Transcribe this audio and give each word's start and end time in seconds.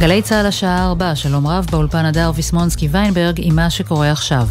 גלי 0.00 0.22
צה"ל 0.22 0.46
השעה 0.46 0.86
4, 0.86 1.14
שלום 1.14 1.46
רב 1.46 1.66
באולפן 1.70 2.04
הדר 2.04 2.30
ויסמונסקי 2.34 2.88
ויינברג 2.90 3.34
עם 3.38 3.56
מה 3.56 3.70
שקורה 3.70 4.10
עכשיו. 4.10 4.48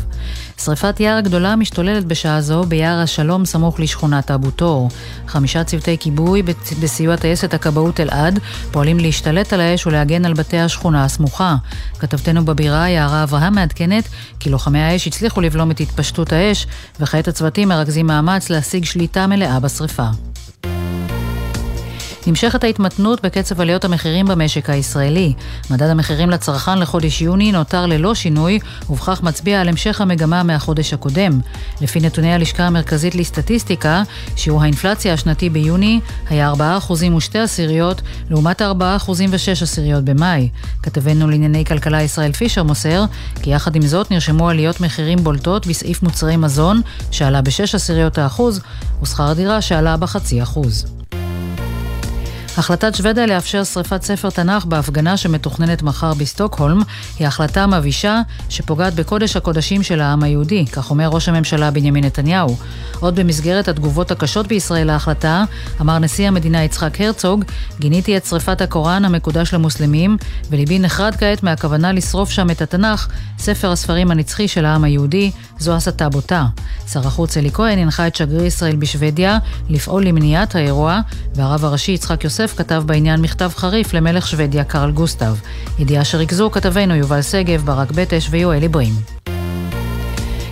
שריפת 0.63 0.99
יער 0.99 1.19
גדולה 1.19 1.55
משתוללת 1.55 2.05
בשעה 2.05 2.41
זו 2.41 2.63
ביער 2.63 2.99
השלום 2.99 3.45
סמוך 3.45 3.79
לשכונת 3.79 4.31
אבו 4.31 4.51
תור. 4.51 4.89
חמישה 5.27 5.63
צוותי 5.63 5.97
כיבוי 5.99 6.43
בסיוע 6.81 7.15
טייסת 7.15 7.53
הכבאות 7.53 7.99
אלעד 7.99 8.39
פועלים 8.71 8.99
להשתלט 8.99 9.53
על 9.53 9.61
האש 9.61 9.87
ולהגן 9.87 10.25
על 10.25 10.33
בתי 10.33 10.59
השכונה 10.59 11.03
הסמוכה. 11.03 11.55
כתבתנו 11.99 12.45
בבירה, 12.45 12.89
יערה 12.89 13.23
אברהם 13.23 13.55
מעדכנת 13.55 14.09
כי 14.39 14.49
לוחמי 14.49 14.79
האש 14.79 15.07
הצליחו 15.07 15.41
לבלום 15.41 15.71
את 15.71 15.79
התפשטות 15.79 16.33
האש 16.33 16.67
וכעת 16.99 17.27
הצוותים 17.27 17.67
מרכזים 17.67 18.07
מאמץ 18.07 18.49
להשיג 18.49 18.85
שליטה 18.85 19.27
מלאה 19.27 19.59
בשריפה. 19.59 20.07
נמשכת 22.27 22.63
ההתמתנות 22.63 23.25
בקצב 23.25 23.61
עליות 23.61 23.85
המחירים 23.85 24.25
במשק 24.25 24.69
הישראלי. 24.69 25.33
מדד 25.69 25.89
המחירים 25.89 26.29
לצרכן 26.29 26.77
לחודש 26.77 27.21
יוני 27.21 27.51
נותר 27.51 27.85
ללא 27.85 28.15
שינוי, 28.15 28.59
ובכך 28.89 29.23
מצביע 29.23 29.61
על 29.61 29.69
המשך 29.69 30.01
המגמה 30.01 30.43
מהחודש 30.43 30.93
הקודם. 30.93 31.39
לפי 31.81 31.99
נתוני 31.99 32.33
הלשכה 32.33 32.63
המרכזית 32.63 33.15
לסטטיסטיקה, 33.15 34.03
שיעור 34.35 34.61
האינפלציה 34.61 35.13
השנתי 35.13 35.49
ביוני 35.49 35.99
היה 36.29 36.53
4% 36.53 36.57
ו-2 36.91 37.37
עשיריות, 37.37 38.01
לעומת 38.29 38.61
4% 38.61 38.63
ו-6 39.09 39.63
עשיריות 39.63 40.03
במאי. 40.03 40.49
כתבנו 40.83 41.29
לענייני 41.29 41.65
כלכלה 41.65 42.01
ישראל 42.01 42.31
פישר 42.31 42.63
מוסר, 42.63 43.05
כי 43.41 43.49
יחד 43.49 43.75
עם 43.75 43.81
זאת 43.81 44.11
נרשמו 44.11 44.49
עליות 44.49 44.81
מחירים 44.81 45.23
בולטות 45.23 45.67
בסעיף 45.67 46.03
מוצרי 46.03 46.37
מזון, 46.37 46.81
שעלה 47.11 47.41
ב-6 47.41 47.63
עשיריות 47.73 48.17
האחוז, 48.17 48.61
ושכר 49.01 49.33
דירה 49.33 49.61
שעלה 49.61 49.97
בחצי 49.97 50.43
אחוז. 50.43 50.98
החלטת 52.59 52.95
שוודיה 52.95 53.25
לאפשר 53.25 53.63
שריפת 53.63 54.03
ספר 54.03 54.29
תנ"ך 54.29 54.65
בהפגנה 54.65 55.17
שמתוכננת 55.17 55.83
מחר 55.83 56.13
בסטוקהולם 56.13 56.81
היא 57.19 57.27
החלטה 57.27 57.67
מבישה 57.67 58.21
שפוגעת 58.49 58.93
בקודש 58.95 59.35
הקודשים 59.35 59.83
של 59.83 60.01
העם 60.01 60.23
היהודי, 60.23 60.65
כך 60.65 60.89
אומר 60.89 61.07
ראש 61.07 61.29
הממשלה 61.29 61.71
בנימין 61.71 62.05
נתניהו. 62.05 62.57
עוד 62.99 63.15
במסגרת 63.15 63.67
התגובות 63.67 64.11
הקשות 64.11 64.47
בישראל 64.47 64.87
להחלטה, 64.87 65.43
אמר 65.81 65.99
נשיא 65.99 66.27
המדינה 66.27 66.63
יצחק 66.63 67.01
הרצוג, 67.01 67.43
גיניתי 67.79 68.17
את 68.17 68.25
שריפת 68.25 68.61
הקוראן 68.61 69.05
המקודש 69.05 69.53
למוסלמים, 69.53 70.17
וליבי 70.49 70.79
נחרד 70.79 71.15
כעת 71.15 71.43
מהכוונה 71.43 71.91
לשרוף 71.91 72.29
שם 72.29 72.51
את 72.51 72.61
התנ"ך, 72.61 73.07
ספר 73.37 73.71
הספרים 73.71 74.11
הנצחי 74.11 74.47
של 74.47 74.65
העם 74.65 74.83
היהודי, 74.83 75.31
זו 75.59 75.75
הסתה 75.75 76.09
בוטה. 76.09 76.45
שר 76.91 77.07
החוץ 77.07 77.37
אלי 77.37 77.51
כהן 77.51 77.79
הנחה 77.79 78.07
את 78.07 78.15
שגריר 78.15 78.45
ישראל 78.45 78.75
בשוודיה 78.75 79.37
לפעול 79.69 80.05
למניעת 80.05 80.55
האירוע, 80.55 80.99
והרב 81.35 81.65
הראשי 81.65 81.91
יצחק 81.91 82.23
יוסף 82.23 82.53
כתב 82.57 82.83
בעניין 82.85 83.21
מכתב 83.21 83.51
חריף 83.55 83.93
למלך 83.93 84.27
שוודיה 84.27 84.63
קרל 84.63 84.91
גוסטב. 84.91 85.35
ידיעה 85.79 86.05
שריכזו 86.05 86.51
כתבינו 86.51 86.95
יובל 86.95 87.21
שגב, 87.21 87.65
ברק 87.65 87.91
בטש 87.91 88.27
ויואל 88.31 88.61
עיברים. 88.61 88.93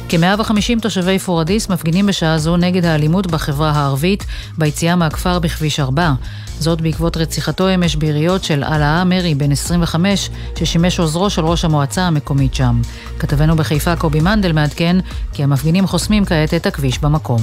כ-150 0.10 0.82
תושבי 0.82 1.20
פורדיס 1.20 1.70
מפגינים 1.70 2.06
בשעה 2.06 2.38
זו 2.38 2.58
נגד 2.58 2.86
האלימות 2.86 3.28
בחברה 3.28 3.72
הערבית 3.72 4.26
ביציאה 4.58 4.96
מהכפר 4.96 5.40
בכביש 5.40 5.80
4. 5.80 6.14
זאת 6.60 6.82
בעקבות 6.82 7.18
רציחתו 7.18 7.76
אמש 7.76 7.96
ביריות 7.96 8.44
של 8.44 8.64
אלאה 8.64 9.04
מרי, 9.04 9.36
בן 9.36 9.52
25, 9.52 10.30
ששימש 10.60 11.00
עוזרו 11.00 11.30
של 11.30 11.46
ראש 11.46 11.66
המועצה 11.66 12.02
המקומית 12.02 12.56
שם. 12.56 12.82
כתבנו 13.20 13.56
בחיפה 13.56 13.96
קובי 13.96 14.20
מנדל 14.20 14.52
מעדכן 14.52 14.98
כי 15.34 15.44
המפגינים 15.44 15.88
חוסמים 15.88 16.26
כעת 16.26 16.54
את 16.54 16.66
הכביש 16.66 17.00
במקום. 17.00 17.42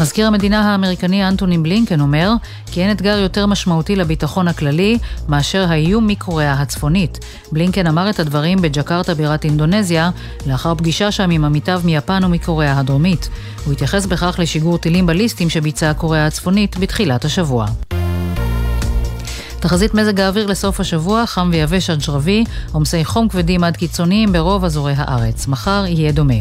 מזכיר 0.00 0.26
המדינה 0.26 0.72
האמריקני 0.72 1.28
אנטוני 1.28 1.58
בלינקן 1.58 2.00
אומר 2.00 2.32
כי 2.66 2.82
אין 2.82 2.90
אתגר 2.90 3.18
יותר 3.18 3.46
משמעותי 3.46 3.96
לביטחון 3.96 4.48
הכללי 4.48 4.98
מאשר 5.28 5.66
האיום 5.68 6.06
מקוריאה 6.06 6.52
הצפונית. 6.52 7.18
בלינקן 7.52 7.86
אמר 7.86 8.10
את 8.10 8.20
הדברים 8.20 8.62
בג'קרטה 8.62 9.14
בירת 9.14 9.44
אינדונזיה 9.44 10.10
לאחר 10.46 10.74
פגישה 10.74 11.10
שם 11.10 11.30
עם 11.30 11.44
עמיתיו 11.44 11.80
מיפן 11.84 12.24
ומקוריאה 12.24 12.78
הדרומית. 12.78 13.28
הוא 13.64 13.72
התייחס 13.72 14.06
בכך 14.06 14.36
לשיגור 14.38 14.78
טילים 14.78 15.06
בליסטיים 15.06 15.50
שביצעה 15.50 15.94
קוריאה 15.94 16.26
הצפונית 16.26 16.76
בתחילת 16.78 17.24
השבוע. 17.24 17.66
תחזית 19.62 19.94
מזג 19.94 20.20
האוויר 20.20 20.46
לסוף 20.46 20.80
השבוע, 20.80 21.26
חם 21.26 21.50
ויבש 21.52 21.90
עד 21.90 22.00
שרבי, 22.00 22.44
עומסי 22.72 23.04
חום 23.04 23.28
כבדים 23.28 23.64
עד 23.64 23.76
קיצוניים 23.76 24.32
ברוב 24.32 24.64
אזורי 24.64 24.92
הארץ. 24.96 25.46
מחר 25.46 25.84
יהיה 25.86 26.12
דומה. 26.12 26.34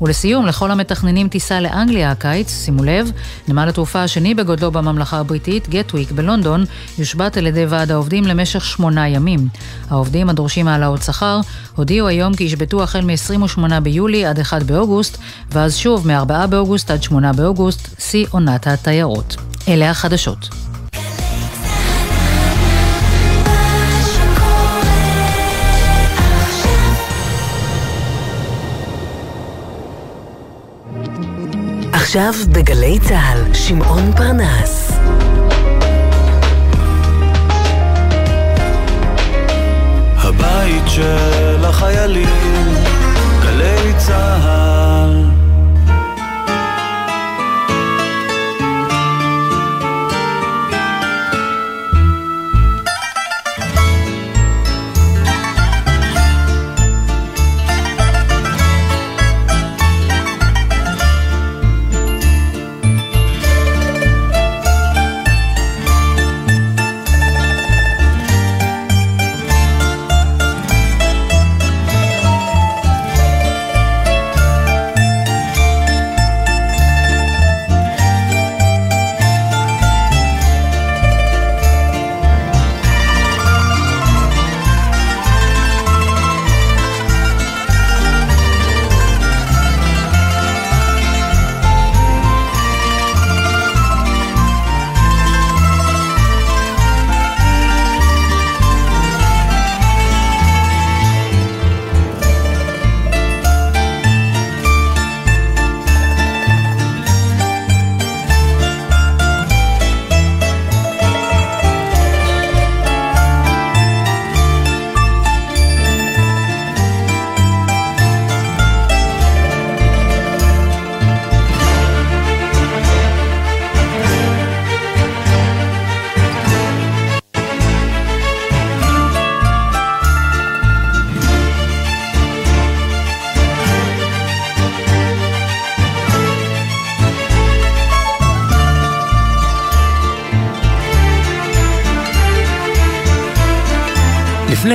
ולסיום, 0.00 0.46
לכל 0.46 0.70
המתכננים 0.70 1.28
טיסה 1.28 1.60
לאנגליה 1.60 2.10
הקיץ, 2.10 2.64
שימו 2.64 2.84
לב, 2.84 3.10
נמל 3.48 3.68
התעופה 3.68 4.02
השני 4.02 4.34
בגודלו 4.34 4.70
בממלכה 4.70 5.18
הבריטית, 5.18 5.68
גטוויק 5.68 6.12
בלונדון, 6.12 6.64
יושבת 6.98 7.36
על 7.36 7.46
ידי 7.46 7.66
ועד 7.66 7.90
העובדים 7.90 8.24
למשך 8.24 8.64
שמונה 8.64 9.08
ימים. 9.08 9.48
העובדים 9.90 10.30
הדורשים 10.30 10.68
העלאות 10.68 11.02
שכר 11.02 11.40
הודיעו 11.76 12.08
היום 12.08 12.34
כי 12.34 12.44
ישבתו 12.44 12.82
החל 12.82 13.00
מ-28 13.00 13.80
ביולי 13.82 14.24
עד 14.24 14.38
1 14.40 14.62
באוגוסט, 14.62 15.18
ואז 15.52 15.76
שוב 15.76 16.06
מ-4 16.06 16.46
באוגוסט 16.46 16.90
עד 16.90 17.02
8 17.02 17.32
באוגוסט, 17.32 17.88
שיא 18.00 18.26
עונת 18.30 18.66
התיירות. 18.66 19.36
אלה 19.68 19.90
החדשות. 19.90 20.67
עכשיו 32.08 32.34
בגלי 32.52 32.98
צה"ל, 33.08 33.54
שמעון 33.54 34.12
פרנס. 34.16 34.92
הבית 40.16 40.84
של 40.86 41.64
החיילים, 41.64 42.57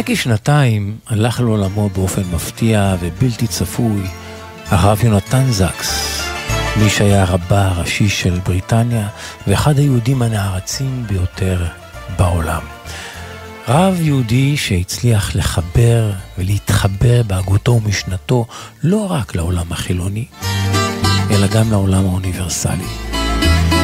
כשנתיים 0.05 0.97
הלך 1.07 1.39
לעולמו 1.39 1.89
באופן 1.89 2.21
מפתיע 2.33 2.95
ובלתי 2.99 3.47
צפוי 3.47 4.01
הרב 4.69 5.03
יונתן 5.03 5.51
זקס, 5.51 6.21
מי 6.77 6.89
שהיה 6.89 7.25
רבה 7.25 7.67
הראשי 7.67 8.09
של 8.09 8.39
בריטניה 8.45 9.07
ואחד 9.47 9.79
היהודים 9.79 10.21
הנערצים 10.21 11.03
ביותר 11.07 11.65
בעולם. 12.17 12.61
רב 13.67 14.01
יהודי 14.01 14.57
שהצליח 14.57 15.35
לחבר 15.35 16.11
ולהתחבר 16.37 17.23
בהגותו 17.27 17.71
ומשנתו 17.71 18.45
לא 18.83 19.11
רק 19.11 19.35
לעולם 19.35 19.71
החילוני, 19.71 20.25
אלא 21.31 21.47
גם 21.47 21.71
לעולם 21.71 22.05
האוניברסלי. 22.05 22.87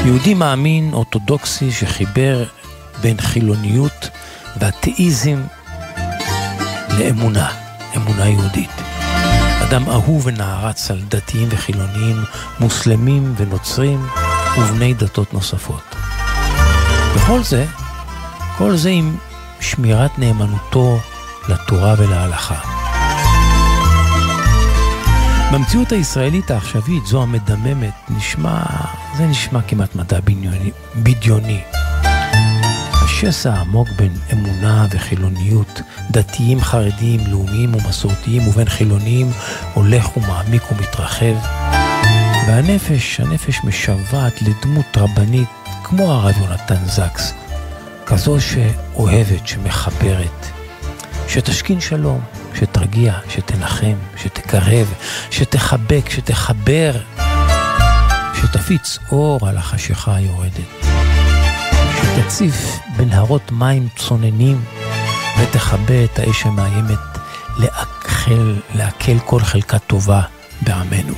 יהודי 0.05 0.33
מאמין 0.33 0.93
אורתודוקסי 0.93 1.71
שחיבר 1.71 2.43
בין 3.01 3.21
חילוניות 3.21 4.09
ואתאיזם 4.59 5.41
לאמונה, 6.99 7.49
אמונה 7.95 8.27
יהודית. 8.27 8.71
אדם 9.63 9.89
אהוב 9.89 10.25
ונערץ 10.25 10.91
על 10.91 11.01
דתיים 11.07 11.47
וחילוניים, 11.51 12.23
מוסלמים 12.59 13.33
ונוצרים 13.37 14.07
ובני 14.57 14.93
דתות 14.93 15.33
נוספות. 15.33 15.95
וכל 17.15 17.43
זה, 17.43 17.65
כל 18.57 18.75
זה 18.75 18.89
עם 18.89 19.17
שמירת 19.59 20.19
נאמנותו 20.19 20.99
לתורה 21.49 21.95
ולהלכה. 21.97 22.59
במציאות 25.53 25.91
הישראלית 25.91 26.51
העכשווית, 26.51 27.05
זו 27.05 27.21
המדממת, 27.21 27.93
נשמע, 28.09 28.59
זה 29.17 29.25
נשמע 29.25 29.61
כמעט 29.61 29.95
מדע 29.95 30.19
בדיוני. 30.19 30.71
בדיוני. 30.95 31.61
השסע 33.23 33.53
העמוק 33.53 33.89
בין 33.95 34.11
אמונה 34.33 34.85
וחילוניות, 34.91 35.81
דתיים, 36.11 36.61
חרדיים, 36.61 37.19
לאומיים 37.27 37.75
ומסורתיים 37.75 38.47
ובין 38.47 38.69
חילוניים, 38.69 39.31
הולך 39.73 40.17
ומעמיק 40.17 40.71
ומתרחב. 40.71 41.35
והנפש, 42.47 43.19
הנפש 43.19 43.59
משוועת 43.63 44.41
לדמות 44.41 44.97
רבנית 44.97 45.47
כמו 45.83 46.11
הרב 46.11 46.35
יונתן 46.39 46.85
זקס, 46.85 47.33
כזו 48.05 48.37
שאוהבת, 48.41 49.47
שמחברת, 49.47 50.45
שתשכין 51.27 51.81
שלום, 51.81 52.21
שתרגיע, 52.53 53.13
שתנחם, 53.29 53.95
שתקרב, 54.17 54.93
שתחבק, 55.31 56.09
שתחבר, 56.09 56.91
שתפיץ 58.33 58.97
אור 59.11 59.47
על 59.47 59.57
החשיכה 59.57 60.15
היורדת, 60.15 60.78
שתציף 62.01 62.79
בנהרות 62.97 63.51
מים 63.51 63.87
צוננים 63.95 64.61
ותכבה 65.41 66.03
את 66.03 66.19
האש 66.19 66.45
המאיימת 66.45 66.97
לעכל, 67.57 68.55
לעכל 68.75 69.19
כל 69.25 69.39
חלקה 69.39 69.79
טובה 69.79 70.21
בעמנו. 70.61 71.13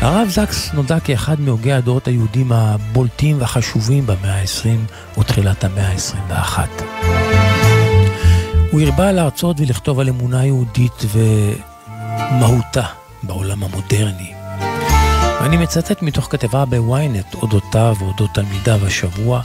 הרב 0.00 0.28
זקס 0.28 0.72
נודע 0.74 1.00
כאחד 1.00 1.40
מהוגי 1.40 1.72
הדורות 1.72 2.08
היהודים 2.08 2.52
הבולטים 2.52 3.40
והחשובים 3.40 4.06
במאה 4.06 4.40
ה-20 4.40 5.18
ותחילת 5.20 5.64
המאה 5.64 5.88
ה-21. 5.88 6.58
הוא 8.72 8.80
הרבה 8.80 9.12
להרצות 9.12 9.60
ולכתוב 9.60 10.00
על 10.00 10.08
אמונה 10.08 10.46
יהודית 10.46 11.04
ומהותה 12.30 12.84
בעולם 13.22 13.64
המודרני. 13.64 14.34
אני 15.40 15.56
מצטט 15.56 16.02
מתוך 16.02 16.26
כתבה 16.30 16.64
בוויינט 16.64 17.34
אודותיו 17.34 17.94
ואודות 17.98 18.30
תלמידיו 18.34 18.86
השבוע. 18.86 19.40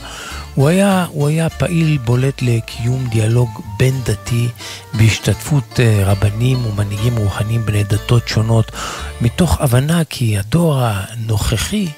הוא 0.54 0.68
היה, 0.68 1.06
הוא 1.10 1.28
היה 1.28 1.50
פעיל 1.50 1.98
בולט 1.98 2.42
לקיום 2.42 3.06
דיאלוג 3.08 3.60
בין 3.78 4.00
דתי 4.04 4.48
בהשתתפות 4.94 5.80
אה, 5.80 6.02
רבנים 6.04 6.66
ומנהיגים 6.66 7.16
רוחניים 7.16 7.66
בני 7.66 7.84
דתות 7.84 8.28
שונות, 8.28 8.72
מתוך 9.20 9.60
הבנה 9.60 10.04
כי 10.04 10.38
הדור 10.38 10.80
הנוכחי 10.82 11.88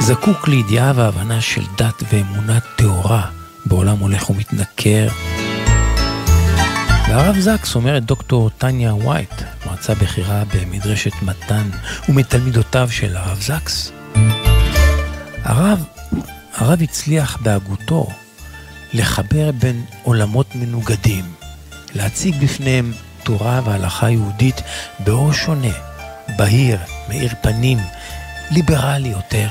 זקוק 0.00 0.48
לידיעה 0.48 0.92
והבנה 0.96 1.40
של 1.40 1.62
דת 1.76 2.02
ואמונה 2.12 2.58
טהורה 2.76 3.26
בעולם 3.66 3.98
הולך 3.98 4.30
ומתנכר. 4.30 5.08
והרב 7.12 7.38
זקס 7.38 7.74
אומר 7.74 7.96
את 7.96 8.04
דוקטור 8.04 8.50
טניה 8.50 8.94
וייט, 8.94 9.42
מרצה 9.66 9.94
בכירה 9.94 10.42
במדרשת 10.54 11.12
מתן 11.22 11.70
ומתלמידותיו 12.08 12.88
של 12.90 13.16
הרב 13.16 13.40
זקס. 13.40 13.92
הרב, 15.42 15.84
הרב 16.54 16.82
הצליח 16.82 17.36
בהגותו 17.42 18.08
לחבר 18.92 19.50
בין 19.52 19.84
עולמות 20.02 20.54
מנוגדים, 20.54 21.24
להציג 21.94 22.44
בפניהם 22.44 22.92
תורה 23.22 23.60
והלכה 23.64 24.10
יהודית 24.10 24.60
באור 24.98 25.32
שונה, 25.32 25.74
בהיר, 26.36 26.78
מאיר 27.08 27.30
פנים, 27.40 27.78
ליברלי 28.50 29.08
יותר. 29.08 29.48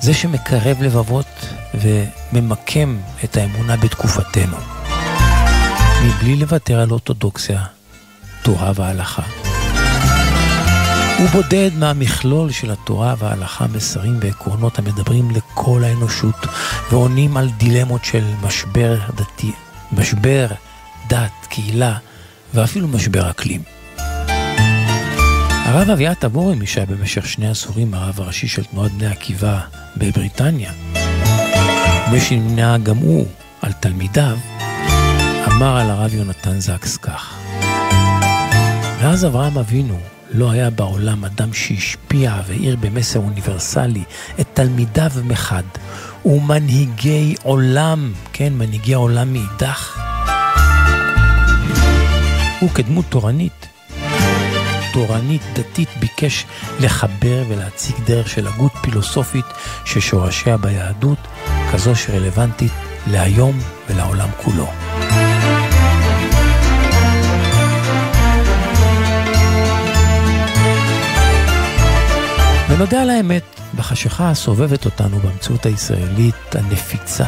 זה 0.00 0.14
שמקרב 0.14 0.82
לבבות 0.82 1.46
וממקם 1.74 2.98
את 3.24 3.36
האמונה 3.36 3.76
בתקופתנו. 3.76 4.73
מבלי 6.04 6.36
לוותר 6.36 6.80
על 6.80 6.90
אורתודוקסיה, 6.90 7.64
תורה 8.42 8.72
והלכה. 8.74 9.22
הוא 11.18 11.28
בודד 11.28 11.70
מהמכלול 11.74 12.50
של 12.50 12.70
התורה 12.70 13.14
וההלכה 13.18 13.66
מסרים 13.66 14.18
ועקרונות 14.20 14.78
המדברים 14.78 15.30
לכל 15.30 15.84
האנושות 15.84 16.34
ועונים 16.90 17.36
על 17.36 17.50
דילמות 17.50 18.04
של 18.04 18.24
משבר 18.42 18.98
דתי, 19.14 19.52
משבר 19.92 20.46
דת, 21.08 21.30
קהילה 21.48 21.96
ואפילו 22.54 22.88
משבר 22.88 23.30
אקלים. 23.30 23.62
הרב 25.64 25.90
אביעד 25.90 26.16
תבורי, 26.16 26.54
מי 26.54 26.66
שהיה 26.66 26.86
במשך 26.86 27.26
שני 27.26 27.50
עשורים 27.50 27.94
הרב 27.94 28.20
הראשי 28.20 28.48
של 28.48 28.64
תנועת 28.64 28.92
בני 28.92 29.06
עקיבא 29.06 29.60
בבריטניה, 29.96 30.72
מי 32.12 32.20
שנמנה 32.20 32.78
גם 32.78 32.96
הוא 32.96 33.26
על 33.62 33.72
תלמידיו, 33.72 34.36
אמר 35.46 35.76
על 35.76 35.90
הרב 35.90 36.14
יונתן 36.14 36.60
זקס 36.60 36.96
כך: 36.96 37.34
מאז 39.02 39.24
אברהם 39.24 39.58
אבינו 39.58 39.98
לא 40.30 40.50
היה 40.50 40.70
בעולם 40.70 41.24
אדם 41.24 41.52
שהשפיע 41.52 42.40
והעיר 42.46 42.76
במסר 42.80 43.18
אוניברסלי 43.18 44.04
את 44.40 44.46
תלמידיו 44.54 45.10
מחד 45.24 45.62
ומנהיגי 46.24 47.34
עולם, 47.42 48.12
כן, 48.32 48.52
מנהיגי 48.52 48.94
עולם 48.94 49.32
מאידך. 49.32 50.00
הוא 52.60 52.70
כדמות 52.70 53.04
תורנית, 53.08 53.66
תורנית 54.92 55.42
דתית 55.54 55.88
ביקש 56.00 56.46
לחבר 56.80 57.44
ולהציג 57.48 57.96
דרך 58.06 58.28
של 58.28 58.46
הגות 58.46 58.72
פילוסופית 58.82 59.46
ששורשיה 59.84 60.56
ביהדות, 60.56 61.18
כזו 61.72 61.96
שרלוונטית 61.96 62.72
להיום 63.06 63.58
ולעולם 63.90 64.28
כולו. 64.42 64.66
ונודה 72.76 73.02
על 73.02 73.10
האמת, 73.10 73.42
בחשיכה 73.76 74.30
הסובבת 74.30 74.84
אותנו 74.84 75.18
במציאות 75.18 75.66
הישראלית 75.66 76.54
הנפיצה, 76.54 77.24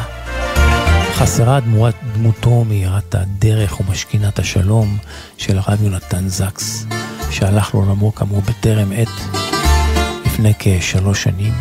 חסרה 1.13 1.59
דמות, 1.59 1.95
דמותו 2.13 2.63
מאירת 2.63 3.15
הדרך 3.15 3.79
ומשכינת 3.79 4.39
השלום 4.39 4.97
של 5.37 5.57
הרב 5.57 5.83
יונתן 5.83 6.27
זקס, 6.27 6.85
שהלך 7.29 7.75
לעולמו 7.75 8.15
כאמור 8.15 8.41
בטרם 8.41 8.91
עת, 8.95 9.37
לפני 10.25 10.53
כשלוש 10.59 11.23
שנים, 11.23 11.53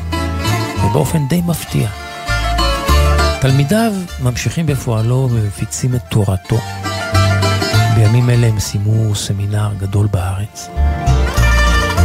ובאופן 0.85 1.28
די 1.28 1.40
מפתיע. 1.47 1.88
תלמידיו 3.40 3.93
ממשיכים 4.23 4.66
בפועלו 4.66 5.28
ומפיצים 5.33 5.95
את 5.95 6.02
תורתו. 6.11 6.59
בימים 7.95 8.31
אלה 8.31 8.47
הם 8.47 8.61
סיימו 8.61 9.14
סמינר 9.14 9.71
גדול 9.78 10.07
בארץ. 10.07 10.69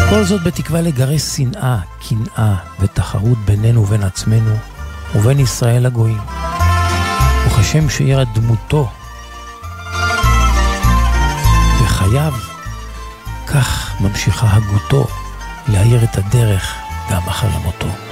כל 0.10 0.24
זאת 0.24 0.44
בתקווה 0.44 0.82
לגרש 0.82 1.22
שנאה, 1.22 1.78
קנאה 2.10 2.56
ותחרות 2.80 3.38
בינינו 3.46 3.82
ובין 3.84 4.04
עצמנו 4.04 4.56
ובין 5.16 5.40
ישראל 5.40 5.86
הגויים. 5.86 6.22
וכשם 7.48 7.90
שאירה 7.90 8.24
דמותו 8.24 8.90
בחייו, 11.84 12.34
כך 13.48 13.96
ממשיכה 14.02 14.48
הגותו 14.52 15.08
להאיר 15.68 16.04
את 16.04 16.18
הדרך 16.18 16.76
גם 17.12 17.22
אחרי 17.28 17.58
מותו. 17.64 18.11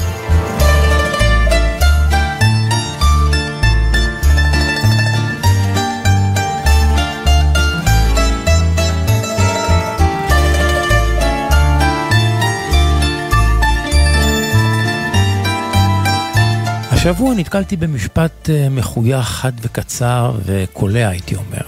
השבוע 16.99 17.33
נתקלתי 17.35 17.75
במשפט 17.75 18.49
אה, 18.49 18.69
מחוייך, 18.69 19.27
חד 19.27 19.51
וקצר 19.61 20.31
וקולע, 20.45 21.07
הייתי 21.07 21.35
אומר. 21.35 21.61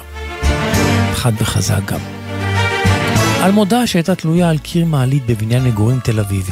חד 1.13 1.31
וחזק 1.41 1.79
גם. 1.85 1.99
על 3.41 3.51
מודה 3.51 3.87
שהייתה 3.87 4.15
תלויה 4.15 4.49
על 4.49 4.57
קיר 4.57 4.85
מעלית 4.85 5.25
בבניין 5.25 5.63
מגורים 5.63 5.99
תל 5.99 6.19
אביבי. 6.19 6.51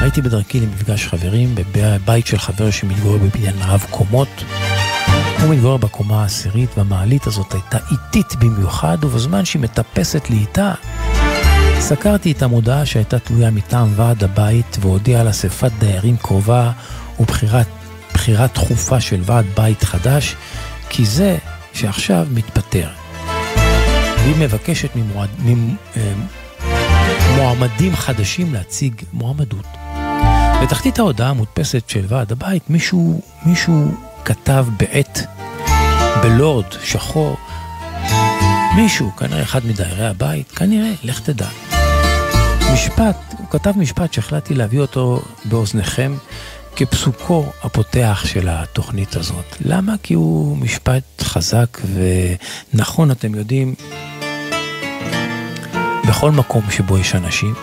הייתי 0.00 0.22
בדרכי 0.22 0.60
למפגש 0.60 1.06
חברים 1.06 1.54
בבית 1.72 2.26
של 2.26 2.38
חבר 2.38 2.70
שמתגורר 2.70 3.18
בבניין 3.18 3.54
רב 3.60 3.86
קומות. 3.90 4.44
הוא 5.42 5.54
מתגורר 5.54 5.76
בקומה 5.76 6.22
העשירית, 6.22 6.70
והמעלית 6.78 7.26
הזאת 7.26 7.52
הייתה 7.52 7.78
איטית 7.90 8.34
במיוחד, 8.38 9.04
ובזמן 9.04 9.44
שהיא 9.44 9.62
מטפסת 9.62 10.30
לאיטה, 10.30 10.74
סקרתי 11.78 12.32
את 12.32 12.42
המודעה 12.42 12.86
שהייתה 12.86 13.18
תלויה 13.18 13.50
מטעם 13.50 13.92
ועד 13.96 14.24
הבית, 14.24 14.76
והודיעה 14.80 15.20
על 15.20 15.30
אספת 15.30 15.70
דיירים 15.78 16.16
קרובה 16.16 16.72
ובחירה 18.24 18.46
דחופה 18.46 19.00
של 19.00 19.20
ועד 19.24 19.46
בית 19.56 19.82
חדש, 19.82 20.36
כי 20.88 21.04
זה 21.04 21.36
שעכשיו 21.72 22.26
מתפטר. 22.30 22.88
והיא 24.18 24.36
מבקשת 24.38 24.88
ממועד, 24.96 25.30
ממועמדים 27.36 27.92
אה, 27.92 27.96
חדשים 27.96 28.54
להציג 28.54 29.02
מועמדות. 29.12 29.66
בתחתית 30.62 30.98
ההודעה 30.98 31.30
המודפסת 31.30 31.88
של 31.88 32.04
ועד 32.08 32.32
הבית, 32.32 32.70
מישהו, 32.70 33.20
מישהו 33.46 33.94
כתב 34.24 34.66
בעט, 34.76 35.18
בלורד, 36.22 36.66
שחור, 36.84 37.36
מישהו, 38.76 39.16
כנראה 39.16 39.42
אחד 39.42 39.66
מדיירי 39.66 40.06
הבית, 40.06 40.52
כנראה, 40.52 40.92
לך 41.02 41.20
תדע. 41.20 41.48
משפט, 42.74 43.16
הוא 43.38 43.46
כתב 43.50 43.72
משפט 43.76 44.12
שהחלטתי 44.12 44.54
להביא 44.54 44.80
אותו 44.80 45.22
באוזניכם 45.44 46.16
כפסוקו 46.76 47.46
הפותח 47.62 48.22
של 48.26 48.48
התוכנית 48.50 49.16
הזאת. 49.16 49.56
למה? 49.60 49.94
כי 50.02 50.14
הוא 50.14 50.56
משפט 50.56 51.22
חזק 51.22 51.78
ונכון, 52.74 53.10
אתם 53.10 53.34
יודעים, 53.34 53.74
בכל 56.08 56.30
מקום 56.30 56.70
שבו 56.70 56.98
יש 56.98 57.14
אנשים 57.14 57.54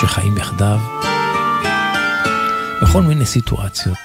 שחיים 0.00 0.36
יחדיו, 0.36 0.78
בכל 2.82 3.02
מיני 3.02 3.26
סיטואציות. 3.26 3.98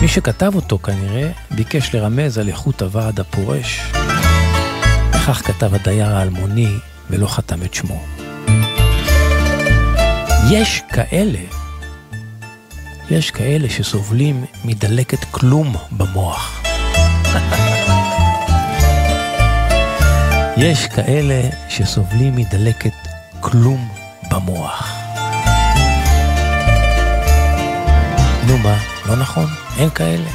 מי 0.00 0.08
שכתב 0.08 0.52
אותו 0.54 0.78
כנראה 0.78 1.30
ביקש 1.50 1.94
לרמז 1.94 2.38
על 2.38 2.48
איכות 2.48 2.82
הוועד 2.82 3.20
הפורש, 3.20 3.80
וכך 5.10 5.42
כתב 5.46 5.74
הדייר 5.74 6.16
האלמוני 6.16 6.78
ולא 7.10 7.26
חתם 7.26 7.62
את 7.62 7.74
שמו. 7.74 8.04
יש 10.50 10.82
כאלה, 10.92 11.61
יש 13.10 13.30
כאלה 13.30 13.70
שסובלים 13.70 14.44
מדלקת 14.64 15.24
כלום 15.30 15.76
במוח. 15.92 16.62
יש 20.56 20.86
כאלה 20.86 21.40
שסובלים 21.68 22.36
מדלקת 22.36 22.94
כלום 23.40 23.88
במוח. 24.30 24.92
נו 28.46 28.58
מה, 28.58 28.76
לא 29.06 29.16
נכון? 29.16 29.46
אין 29.78 29.90
כאלה. 29.90 30.30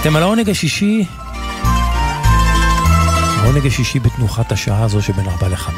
אתם 0.00 0.16
על 0.16 0.22
העונג 0.22 0.50
השישי, 0.50 1.04
העונג 3.46 3.66
השישי 3.66 3.98
בתנוחת 3.98 4.52
השעה 4.52 4.82
הזו 4.82 5.02
שבין 5.02 5.28
4 5.28 5.48
ל-5. 5.48 5.70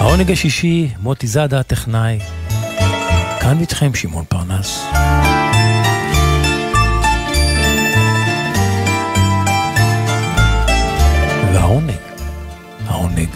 העונג 0.00 0.30
השישי, 0.30 0.88
מוטי 1.00 1.26
זאדה 1.26 1.60
הטכנאי. 1.60 2.18
כאן 3.40 3.60
איתכם 3.60 3.94
שמעון 3.94 4.24
פרנס. 4.28 4.84
והעונג, 11.52 11.92
העונג 12.86 13.28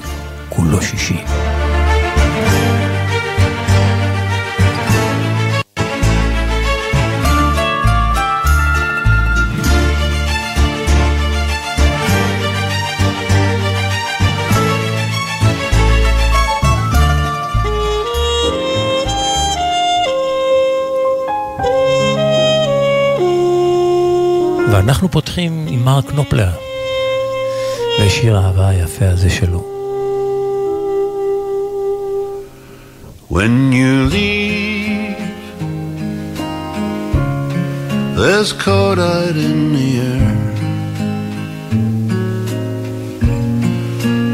כולו 0.48 0.82
שישי. 0.82 1.16
ואנחנו 24.80 25.10
פותחים 25.10 25.66
עם 25.68 25.84
מרק 25.84 26.12
נופלר, 26.14 26.50
ושיר 28.00 28.36
האהבה 28.36 28.68
היפה 28.68 29.08
הזה 29.08 29.30
שלו. 29.30 29.64
When 33.30 33.72
you 33.72 34.10
leave, 34.12 35.20
there's. 38.16 38.52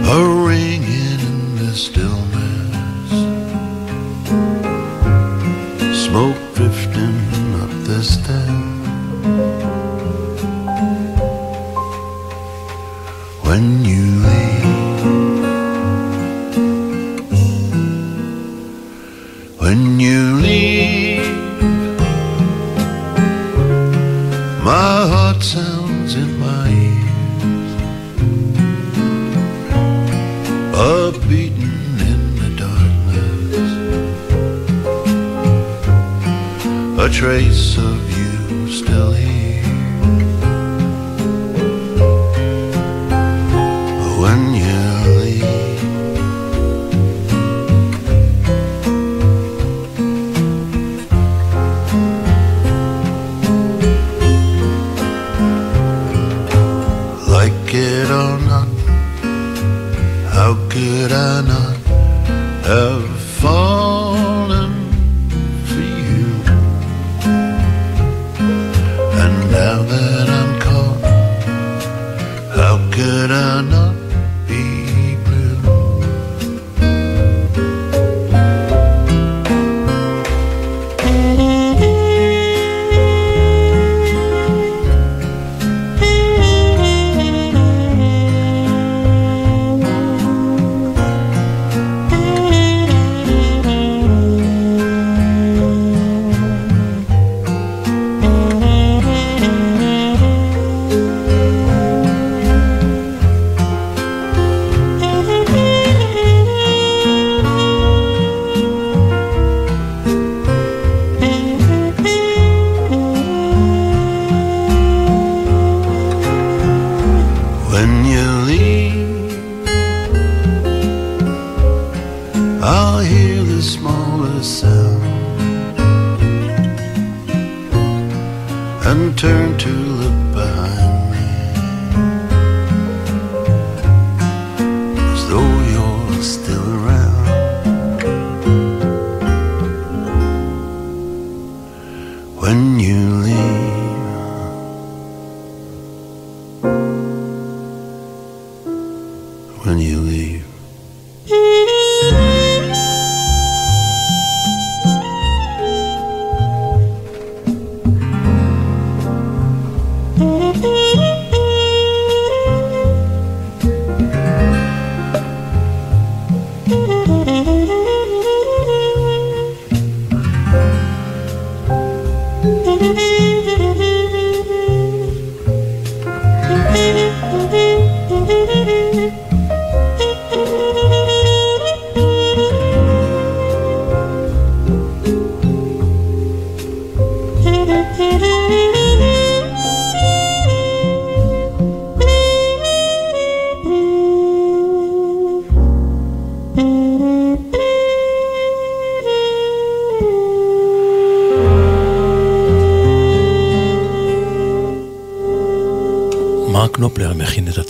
A 0.08 0.35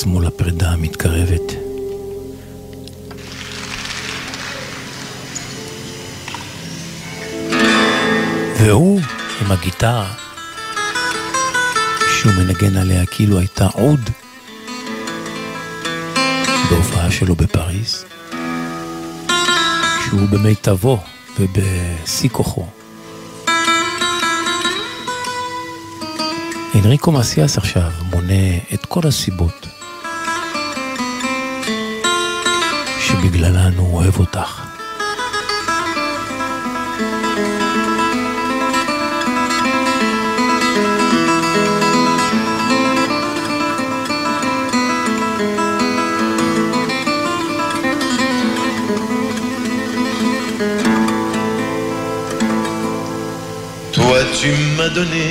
עצמו 0.07 0.21
לפרידה 0.21 0.71
המתקרבת. 0.71 1.53
והוא 8.59 9.01
עם 9.41 9.53
הגיטרה, 9.53 10.13
שהוא 12.21 12.33
מנגן 12.33 12.77
עליה 12.77 13.07
כאילו 13.07 13.39
הייתה 13.39 13.67
עוד 13.67 14.01
בהופעה 16.71 17.11
שלו 17.11 17.35
בפריז, 17.35 18.05
שהוא 20.05 20.29
במיטבו 20.31 20.99
ובשיא 21.41 22.29
כוחו. 22.29 22.67
אנריקו 26.75 27.13
מסיאס 27.13 27.59
עכשיו 27.59 27.91
מונה 28.11 28.57
את 28.75 28.87
כל 28.87 29.01
הסיבות 29.09 29.76
שבגללן 33.26 33.74
הוא 33.78 33.98
אוהב 33.98 34.20
אותך. 34.20 34.62
Toi 53.94 54.20
tu 54.40 54.52
m'as 54.78 54.90
donné 54.98 55.28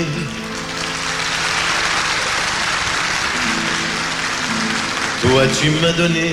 Toi 5.23 5.43
tu 5.57 5.71
m'as 5.81 5.93
donné 5.93 6.29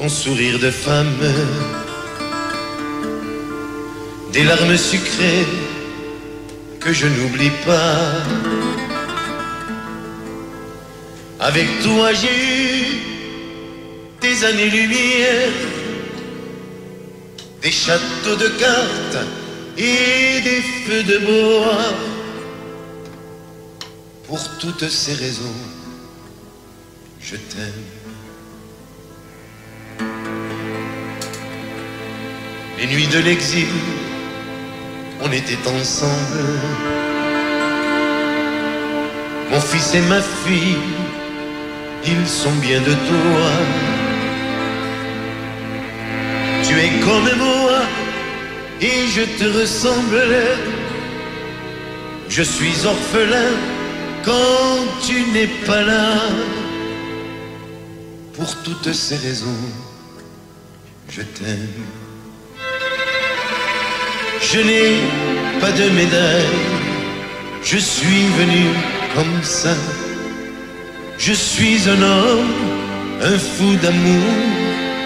ton 0.00 0.08
sourire 0.08 0.58
de 0.58 0.70
femme 0.70 1.14
Des 4.32 4.44
larmes 4.44 4.78
sucrées 4.78 5.46
que 6.80 6.90
je 6.90 7.06
n'oublie 7.06 7.52
pas 7.66 7.98
Avec 11.38 11.68
toi 11.82 12.14
j'ai 12.14 12.36
eu 12.48 12.84
des 14.22 14.44
années-lumière 14.44 15.52
Des 17.60 17.70
châteaux 17.70 18.36
de 18.36 18.48
cartes 18.48 19.26
et 19.76 20.40
des 20.40 20.62
feux 20.84 21.02
de 21.02 21.18
bois. 21.18 21.94
Pour 24.26 24.40
toutes 24.58 24.88
ces 24.88 25.14
raisons, 25.14 25.60
je 27.20 27.36
t'aime. 27.36 27.99
Les 32.80 32.86
nuits 32.86 33.08
de 33.08 33.18
l'exil, 33.18 33.68
on 35.20 35.30
était 35.30 35.68
ensemble. 35.68 36.44
Mon 39.50 39.60
fils 39.60 39.94
et 39.94 40.00
ma 40.00 40.22
fille, 40.22 40.78
ils 42.06 42.26
sont 42.26 42.54
bien 42.62 42.80
de 42.80 42.94
toi. 42.94 43.50
Tu 46.64 46.78
es 46.78 46.88
comme 47.00 47.36
moi 47.36 47.80
et 48.80 49.06
je 49.14 49.24
te 49.38 49.58
ressemble. 49.58 50.22
Je 52.30 52.42
suis 52.42 52.86
orphelin 52.86 53.52
quand 54.24 54.78
tu 55.06 55.26
n'es 55.32 55.48
pas 55.66 55.82
là. 55.82 56.14
Pour 58.32 58.56
toutes 58.62 58.94
ces 58.94 59.16
raisons, 59.16 59.68
je 61.10 61.20
t'aime. 61.20 61.99
Je 64.42 64.58
n'ai 64.58 64.92
pas 65.60 65.70
de 65.70 65.90
médaille, 65.90 66.60
je 67.62 67.76
suis 67.76 68.26
venu 68.38 68.64
comme 69.14 69.42
ça. 69.42 69.74
Je 71.18 71.32
suis 71.32 71.88
un 71.88 72.02
homme, 72.02 72.54
un 73.22 73.38
fou 73.38 73.76
d'amour, 73.82 74.32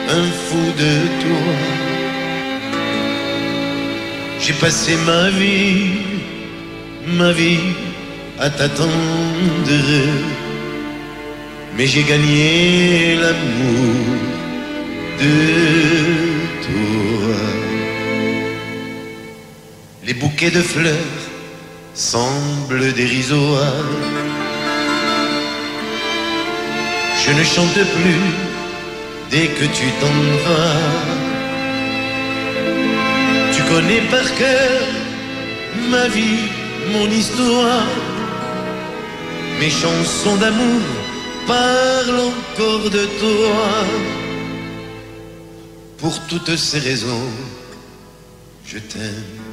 un 0.08 0.26
fou 0.44 0.64
de 0.82 0.92
toi. 1.22 1.46
J'ai 4.38 4.52
passé 4.54 4.92
ma 5.04 5.30
vie, 5.30 5.90
ma 7.18 7.32
vie 7.32 7.74
à 8.38 8.50
t'attendre, 8.50 8.90
mais 11.76 11.86
j'ai 11.86 12.04
gagné 12.04 13.16
l'amour 13.16 14.04
de 15.20 16.43
Les 20.06 20.12
bouquets 20.12 20.50
de 20.50 20.60
fleurs 20.60 21.22
semblent 21.94 22.92
dérisoires. 22.92 23.90
Je 27.24 27.30
ne 27.32 27.42
chante 27.42 27.72
plus 27.72 28.26
dès 29.30 29.46
que 29.46 29.64
tu 29.64 29.86
t'en 30.00 30.18
vas. 30.44 30.90
Tu 33.54 33.62
connais 33.62 34.02
par 34.10 34.34
cœur 34.34 34.82
ma 35.88 36.06
vie, 36.08 36.48
mon 36.92 37.08
histoire. 37.10 37.86
Mes 39.58 39.70
chansons 39.70 40.36
d'amour 40.36 40.82
parlent 41.46 42.20
encore 42.32 42.90
de 42.90 43.04
toi. 43.20 43.62
Pour 45.96 46.20
toutes 46.26 46.56
ces 46.56 46.80
raisons, 46.80 47.30
je 48.66 48.78
t'aime. 48.78 49.43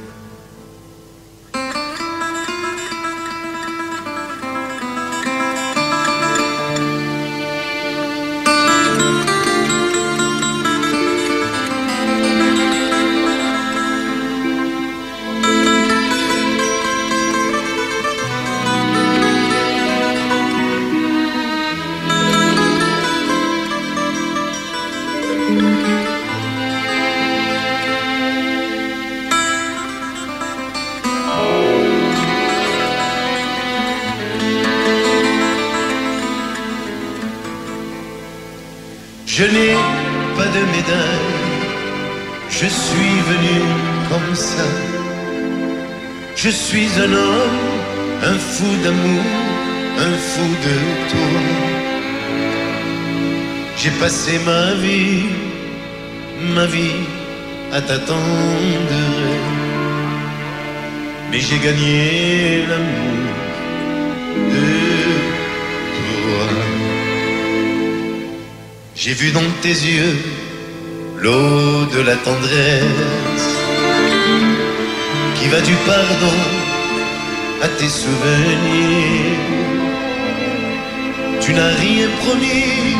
Fou 48.62 48.76
d'amour, 48.84 49.24
un 50.06 50.14
fou 50.30 50.48
de 50.66 50.76
toi. 51.10 51.40
J'ai 53.78 53.94
passé 54.02 54.32
ma 54.50 54.64
vie, 54.84 55.24
ma 56.56 56.66
vie 56.74 57.00
à 57.72 57.80
t'attendre. 57.80 59.00
Mais 61.30 61.40
j'ai 61.46 61.58
gagné 61.66 61.96
l'amour 62.70 63.34
de 64.54 64.68
toi. 65.98 66.46
J'ai 68.94 69.14
vu 69.20 69.28
dans 69.38 69.50
tes 69.62 69.76
yeux 69.92 70.16
l'eau 71.22 71.86
de 71.96 72.00
la 72.08 72.16
tendresse 72.28 73.50
qui 75.36 75.46
va 75.48 75.60
du 75.60 75.74
pardon 75.86 76.61
à 77.62 77.68
tes 77.68 77.88
souvenirs. 77.88 79.38
Tu 81.40 81.54
n'as 81.54 81.74
rien 81.86 82.08
promis, 82.24 82.96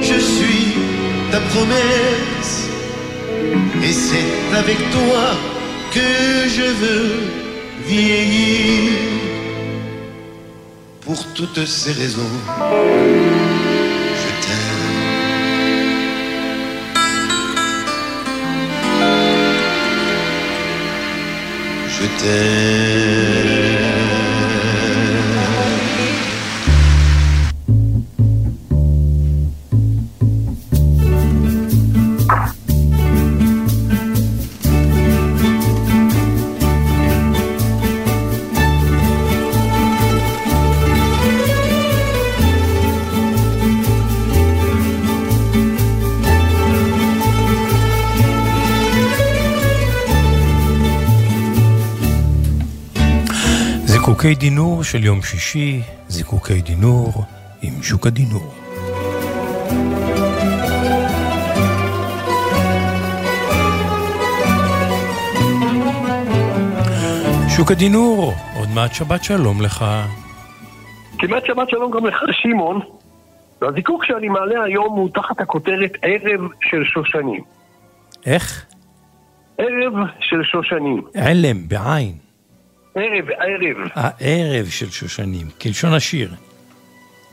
je 0.00 0.18
suis 0.18 0.72
ta 1.32 1.40
promesse. 1.52 2.68
Et 3.82 3.92
c'est 3.92 4.56
avec 4.56 4.78
toi 4.90 5.24
que 5.94 6.48
je 6.56 6.68
veux 6.82 7.12
vieillir. 7.86 8.92
Pour 11.00 11.20
toutes 11.34 11.64
ces 11.66 11.92
raisons, 11.92 12.34
je 14.20 14.30
t'aime. 14.44 14.98
Je 21.96 22.04
t'aime. 22.20 23.47
זיקוקי 54.18 54.34
דינור 54.34 54.84
של 54.84 55.04
יום 55.04 55.22
שישי, 55.22 55.80
זיקוקי 56.08 56.60
דינור 56.60 57.08
עם 57.62 57.82
שוק 57.82 58.06
הדינור. 58.06 58.54
שוק 67.56 67.70
הדינור, 67.70 68.32
עוד 68.56 68.68
מעט 68.74 68.94
שבת 68.94 69.24
שלום 69.24 69.62
לך. 69.62 69.84
כמעט 71.18 71.46
שבת 71.46 71.70
שלום 71.70 71.90
גם 71.90 72.06
לך, 72.06 72.16
שמעון. 72.42 72.80
והזיקוק 73.62 74.04
שאני 74.04 74.28
מעלה 74.28 74.62
היום 74.64 74.96
הוא 74.96 75.08
תחת 75.14 75.40
הכותרת 75.40 75.92
ערב 76.02 76.40
של 76.70 76.84
שושנים. 76.84 77.42
איך? 78.26 78.66
ערב 79.58 79.94
של 80.20 80.42
שושנים. 80.42 81.02
עלם, 81.14 81.68
בעין. 81.68 82.27
ערב, 82.94 83.30
ערב. 83.30 83.76
הערב 83.94 84.66
של 84.66 84.90
שושנים, 84.90 85.46
כלשון 85.62 85.94
השיר. 85.94 86.30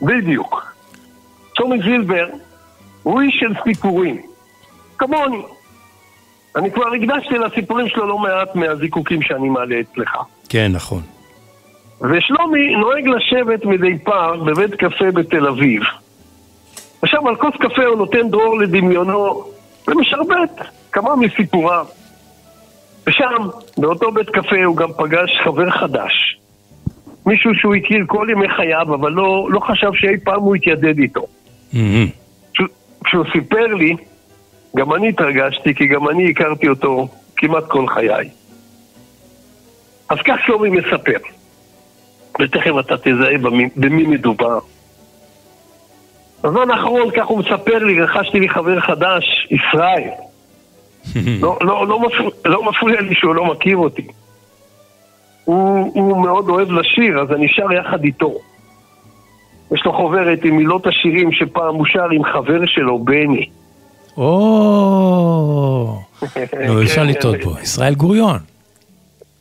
בדיוק. 0.01 0.75
טומי 1.55 1.77
זילבר 1.83 2.27
הוא 3.03 3.21
איש 3.21 3.37
של 3.39 3.53
סיפורים. 3.63 4.21
כמוני. 4.97 5.41
אני 6.55 6.71
כבר 6.71 6.85
הקדשתי 6.93 7.37
לסיפורים 7.37 7.89
שלו 7.89 8.07
לא 8.07 8.17
מעט 8.17 8.55
מהזיקוקים 8.55 9.21
שאני 9.21 9.49
מעלה 9.49 9.75
אצלך. 9.79 10.17
כן, 10.49 10.71
נכון. 10.71 11.01
ושלומי 12.01 12.75
נוהג 12.75 13.07
לשבת 13.07 13.65
מדי 13.65 13.97
פעם 14.03 14.45
בבית 14.45 14.75
קפה 14.75 15.11
בתל 15.11 15.47
אביב. 15.47 15.83
ושם 17.03 17.27
על 17.27 17.35
כוס 17.35 17.53
קפה 17.59 17.85
הוא 17.85 17.97
נותן 17.97 18.29
דרור 18.29 18.57
לדמיונו 18.57 19.43
ומשרבט 19.87 20.61
כמה 20.91 21.15
מסיפוריו. 21.15 21.85
ושם, 23.07 23.47
באותו 23.77 24.11
בית 24.11 24.29
קפה, 24.29 24.63
הוא 24.65 24.77
גם 24.77 24.89
פגש 24.97 25.31
חבר 25.43 25.71
חדש. 25.71 26.37
מישהו 27.25 27.51
שהוא 27.55 27.75
הכיר 27.75 28.03
כל 28.07 28.27
ימי 28.31 28.49
חייו, 28.49 28.95
אבל 28.95 29.11
לא, 29.11 29.47
לא 29.51 29.59
חשב 29.59 29.91
שאי 29.93 30.17
פעם 30.23 30.41
הוא 30.41 30.55
יתיידד 30.55 30.97
איתו. 30.99 31.25
כשהוא- 32.53 32.67
כשהוא 33.05 33.25
סיפר 33.33 33.65
לי, 33.67 33.95
גם 34.75 34.93
אני 34.93 35.09
התרגשתי, 35.09 35.75
כי 35.75 35.87
גם 35.87 36.09
אני 36.09 36.29
הכרתי 36.31 36.67
אותו 36.69 37.07
כמעט 37.37 37.63
כל 37.67 37.87
חיי. 37.87 38.29
אז 40.09 40.17
כך 40.25 40.35
שלומי 40.45 40.69
מספר, 40.69 41.17
ותכף 42.41 42.71
אתה 42.79 42.95
תזהה 42.97 43.37
במי, 43.41 43.69
במי 43.75 44.03
מדובר. 44.03 44.59
בזמן 46.43 46.71
האחרון, 46.71 47.11
כך 47.17 47.25
הוא 47.25 47.39
מספר 47.39 47.77
לי, 47.77 48.01
רכשתי 48.01 48.39
לי 48.39 48.49
חבר 48.49 48.79
חדש, 48.79 49.47
ישראל. 49.51 50.09
לא, 51.41 51.57
לא, 51.61 51.87
לא, 51.87 51.99
מפריע, 51.99 52.29
לא 52.45 52.63
מפריע 52.63 53.01
לי 53.01 53.15
שהוא 53.15 53.35
לא 53.35 53.45
מכיר 53.45 53.77
אותי. 53.77 54.07
הוא, 55.45 55.91
הוא 55.93 56.23
מאוד 56.23 56.49
אוהב 56.49 56.71
לשיר, 56.71 57.19
אז 57.21 57.31
אני 57.31 57.47
שר 57.47 57.71
יחד 57.71 58.03
איתו. 58.03 58.33
יש 59.71 59.85
לו 59.85 59.93
חוברת 59.93 60.39
עם 60.43 60.57
מילות 60.57 60.87
השירים 60.87 61.31
שפעם 61.31 61.75
הוא 61.75 61.85
שר 61.85 62.09
עם 62.11 62.23
חבר 62.23 62.65
שלו, 62.65 62.99
בני. 62.99 63.49
או, 64.17 65.99
נו, 66.67 66.81
אפשר 66.81 67.01
כן, 67.01 67.07
לטעות. 67.07 67.43
בו. 67.43 67.59
ישראל 67.59 67.95
גוריון. 67.95 68.37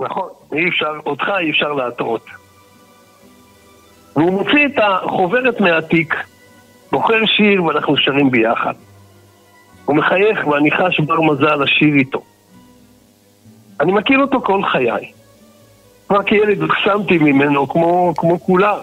נכון, 0.00 0.28
אי 0.52 0.68
אפשר, 0.68 0.92
אותך 1.06 1.28
אי 1.40 1.50
אפשר 1.50 1.72
להטעות. 1.72 2.26
והוא 4.16 4.30
מוציא 4.30 4.66
את 4.66 4.72
החוברת 4.82 5.60
מהתיק, 5.60 6.14
בוחר 6.92 7.26
שיר 7.26 7.64
ואנחנו 7.64 7.96
שרים 7.96 8.30
ביחד. 8.30 8.74
הוא 9.84 9.96
מחייך 9.96 10.46
ואני 10.46 10.70
חש 10.70 11.00
בר 11.00 11.20
מזל 11.20 11.54
לשיר 11.62 11.94
איתו. 11.94 12.22
אני 13.80 13.92
מכיר 13.92 14.20
אותו 14.20 14.40
כל 14.40 14.62
חיי. 14.64 15.12
כבר 16.08 16.22
כילד 16.22 16.62
הוקסמתי 16.62 17.18
ממנו 17.18 17.68
כמו, 17.68 18.14
כמו 18.16 18.40
כולם. 18.40 18.76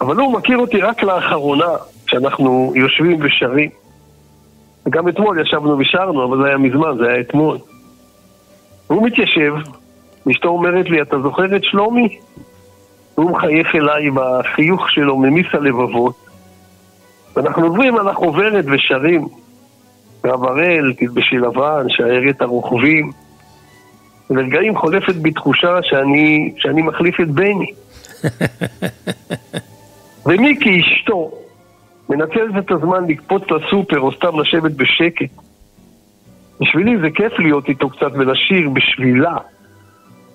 אבל 0.00 0.16
הוא 0.16 0.32
מכיר 0.32 0.58
אותי 0.58 0.80
רק 0.80 1.02
לאחרונה, 1.02 1.68
כשאנחנו 2.06 2.72
יושבים 2.76 3.18
ושרים. 3.22 3.70
וגם 4.86 5.08
אתמול 5.08 5.40
ישבנו 5.40 5.78
ושרנו, 5.78 6.24
אבל 6.24 6.42
זה 6.42 6.48
היה 6.48 6.58
מזמן, 6.58 6.96
זה 6.98 7.08
היה 7.08 7.20
אתמול. 7.20 7.58
הוא 8.86 9.06
מתיישב, 9.06 9.54
אשתו 10.30 10.48
אומרת 10.48 10.90
לי, 10.90 11.02
אתה 11.02 11.20
זוכר 11.20 11.56
את 11.56 11.64
שלומי? 11.64 12.18
הוא 13.14 13.30
מחייך 13.30 13.74
אליי 13.74 14.10
בחיוך 14.10 14.90
שלו, 14.90 15.16
ממיס 15.16 15.46
הלבבות. 15.52 16.14
ואנחנו 17.36 17.66
עוברים 17.66 17.96
על 17.96 18.08
החוברת 18.08 18.64
ושרים. 18.72 19.28
רב 20.24 20.44
הראל, 20.44 20.92
תלבשי 20.98 21.38
לבן, 21.38 21.88
שיירת 21.88 22.42
הרוכבים. 22.42 23.10
ולרגעים 24.30 24.76
חולפת 24.76 25.14
בי 25.14 25.30
תחושה 25.30 25.82
שאני, 25.82 26.52
שאני 26.56 26.82
מחליף 26.82 27.20
את 27.20 27.30
בני. 27.30 27.72
ומיקי, 30.26 30.80
אשתו, 30.80 31.30
מנצלת 32.08 32.64
את 32.64 32.70
הזמן 32.70 33.04
לקפוץ 33.08 33.42
לסופר 33.50 34.00
או 34.00 34.12
סתם 34.12 34.40
לשבת 34.40 34.72
בשקט. 34.72 35.30
בשבילי 36.60 36.98
זה 36.98 37.10
כיף 37.14 37.38
להיות 37.38 37.68
איתו 37.68 37.90
קצת 37.90 38.12
ולשיר 38.12 38.68
בשבילה. 38.68 39.36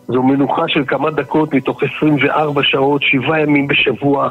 זו 0.07 0.23
מנוחה 0.23 0.67
של 0.67 0.85
כמה 0.87 1.11
דקות 1.11 1.53
מתוך 1.53 1.83
24 1.83 2.63
שעות, 2.63 3.01
שבעה 3.03 3.41
ימים 3.41 3.67
בשבוע. 3.67 4.29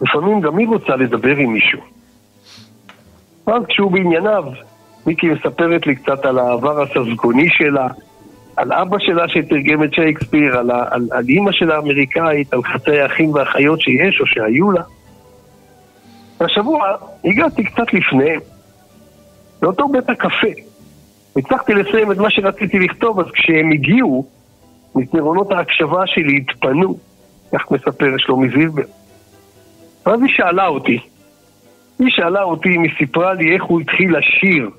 לפעמים 0.00 0.40
גם 0.40 0.58
היא 0.58 0.68
רוצה 0.68 0.96
לדבר 0.96 1.36
עם 1.36 1.52
מישהו. 1.52 1.80
אז 3.46 3.62
כשהוא 3.68 3.92
בענייניו, 3.92 4.44
מיקי 5.06 5.28
מספרת 5.28 5.86
לי 5.86 5.96
קצת 5.96 6.24
על 6.24 6.38
העבר 6.38 6.82
הססגוני 6.82 7.48
שלה, 7.50 7.88
על 8.56 8.72
אבא 8.72 8.96
שלה 9.00 9.28
שתרגם 9.28 9.84
את 9.84 9.94
שייקספיר, 9.94 10.58
על, 10.58 10.70
על, 10.70 11.08
על 11.10 11.24
אימא 11.28 11.52
שלה 11.52 11.74
האמריקאית, 11.74 12.52
על 12.52 12.62
חצי 12.62 13.00
האחים 13.00 13.34
והאחיות 13.34 13.80
שיש 13.80 14.20
או 14.20 14.26
שהיו 14.26 14.70
לה. 14.70 14.82
והשבוע 16.40 16.96
הגעתי 17.24 17.64
קצת 17.64 17.92
לפניהם, 17.92 18.40
לאותו 19.62 19.88
בית 19.88 20.10
הקפה. 20.10 20.46
הצלחתי 21.36 21.74
לסיים 21.74 22.12
את 22.12 22.16
מה 22.16 22.30
שרציתי 22.30 22.78
לכתוב, 22.78 23.20
אז 23.20 23.26
כשהם 23.32 23.72
הגיעו, 23.72 24.26
מסדרונות 24.94 25.52
ההקשבה 25.52 26.06
שלי 26.06 26.36
התפנו, 26.36 26.96
כך 27.52 27.70
מספר 27.70 28.14
שלומי 28.18 28.48
זילבר. 28.48 28.82
ואז 30.06 30.20
היא 30.20 30.30
שאלה 30.36 30.66
אותי, 30.66 30.98
היא 31.98 32.08
שאלה 32.10 32.42
אותי, 32.42 32.68
היא 32.68 32.90
סיפרה 32.98 33.34
לי 33.34 33.54
איך 33.54 33.62
הוא 33.64 33.80
התחיל 33.80 34.16
לשיר. 34.18 34.70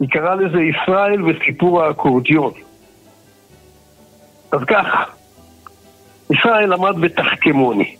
היא 0.00 0.08
קראה 0.08 0.34
לזה 0.34 0.58
ישראל 0.62 1.22
וסיפור 1.22 1.82
האקורדיון. 1.82 2.52
אז 4.52 4.60
כך, 4.66 4.86
ישראל 6.30 6.72
למד 6.72 7.00
בתחכמוני, 7.00 7.94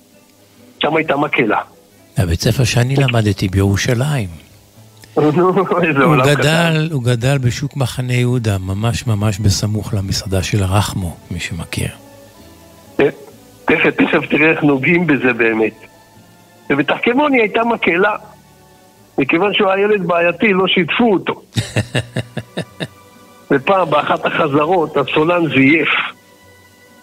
שם 0.79 0.97
הייתה 0.97 1.17
מקהלה. 1.17 1.61
הבית 2.17 2.41
ספר 2.41 2.65
שאני 2.65 2.97
למדתי 2.97 3.49
בירושלים. 3.49 4.29
הוא 5.17 6.17
גדל, 6.25 6.89
הוא 6.93 7.03
גדל 7.03 7.39
בשוק 7.39 7.77
מחנה 7.77 8.13
יהודה, 8.13 8.59
ממש 8.59 9.07
ממש 9.07 9.39
בסמוך 9.39 9.95
למסעדה 9.95 10.43
של 10.43 10.63
הרחמו, 10.63 11.17
מי 11.31 11.41
שמכיר. 11.41 11.89
תכף, 13.65 13.91
תכף 13.97 14.27
תראה 14.31 14.51
איך 14.51 14.63
נוגעים 14.63 15.07
בזה 15.07 15.33
באמת. 15.33 15.90
ובתחכמוני 16.71 17.41
הייתה 17.41 17.65
מקהלה. 17.65 18.17
מכיוון 19.19 19.55
שהוא 19.55 19.71
היה 19.71 19.85
ילד 19.85 20.07
בעייתי, 20.07 20.53
לא 20.53 20.67
שיתפו 20.67 21.13
אותו. 21.13 21.43
ופעם, 23.51 23.91
באחת 23.91 24.27
החזרות, 24.27 24.97
הסולן 24.97 25.49
זייף. 25.49 25.89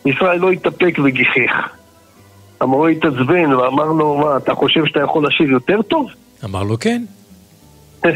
ישראל 0.05 0.39
לא 0.39 0.51
התאפק 0.51 0.99
וגיחך. 1.03 1.69
המורה 2.61 2.89
התעצבן 2.89 3.53
ואמר 3.53 3.85
לו, 3.85 4.15
מה, 4.15 4.37
אתה 4.37 4.55
חושב 4.55 4.85
שאתה 4.85 4.99
יכול 4.99 5.27
לשיר 5.27 5.51
יותר 5.51 5.81
טוב? 5.81 6.07
אמר 6.45 6.63
לו 6.63 6.79
כן. 6.79 7.03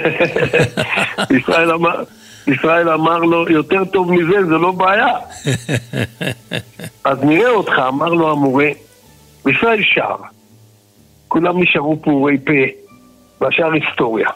ישראל 1.37 1.71
אמר, 1.71 2.03
ישראל 2.47 2.89
אמר 2.89 3.17
לו, 3.17 3.49
יותר 3.49 3.85
טוב 3.85 4.11
מזה, 4.11 4.45
זה 4.45 4.57
לא 4.57 4.71
בעיה. 4.71 5.07
אז 7.03 7.17
נראה 7.23 7.49
אותך, 7.49 7.73
אמר 7.87 8.09
לו 8.09 8.31
המורה. 8.31 8.69
וישראל 9.45 9.83
שר. 9.83 10.15
כולם 11.31 11.61
נשארו 11.61 12.01
פעורי 12.01 12.37
פה, 12.45 12.53
והשאר 13.41 13.71
היסטוריה. 13.71 14.29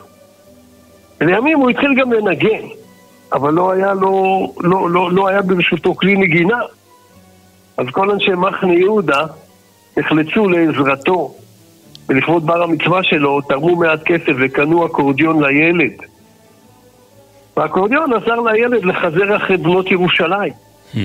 ולימים 1.21 1.60
הוא 1.60 1.69
התחיל 1.69 1.93
גם 1.99 2.13
לנגן, 2.13 2.67
אבל 3.34 3.53
לא 3.53 3.71
היה, 3.71 3.93
לו, 3.93 4.53
לא, 4.62 4.89
לא, 4.89 5.12
לא 5.12 5.27
היה 5.27 5.41
ברשותו 5.41 5.95
כלי 5.95 6.15
נגינה. 6.15 6.60
אז 7.77 7.86
כל 7.91 8.12
אנשי 8.12 8.31
מחנה 8.31 8.73
יהודה 8.73 9.25
נחלצו 9.97 10.49
לעזרתו, 10.49 11.34
ולכבוד 12.10 12.45
בר 12.45 12.63
המצווה 12.63 13.03
שלו 13.03 13.41
תרמו 13.41 13.75
מעט 13.75 14.03
כסף 14.05 14.34
וקנו 14.39 14.86
אקורדיון 14.86 15.43
לילד. 15.43 15.93
והאקורדיון 17.58 18.13
עזר 18.13 18.39
לילד 18.39 18.86
לחזר 18.86 19.36
אחרי 19.36 19.58
בנות 19.58 19.91
ירושלים. 19.91 20.53
Hmm. 20.93 20.97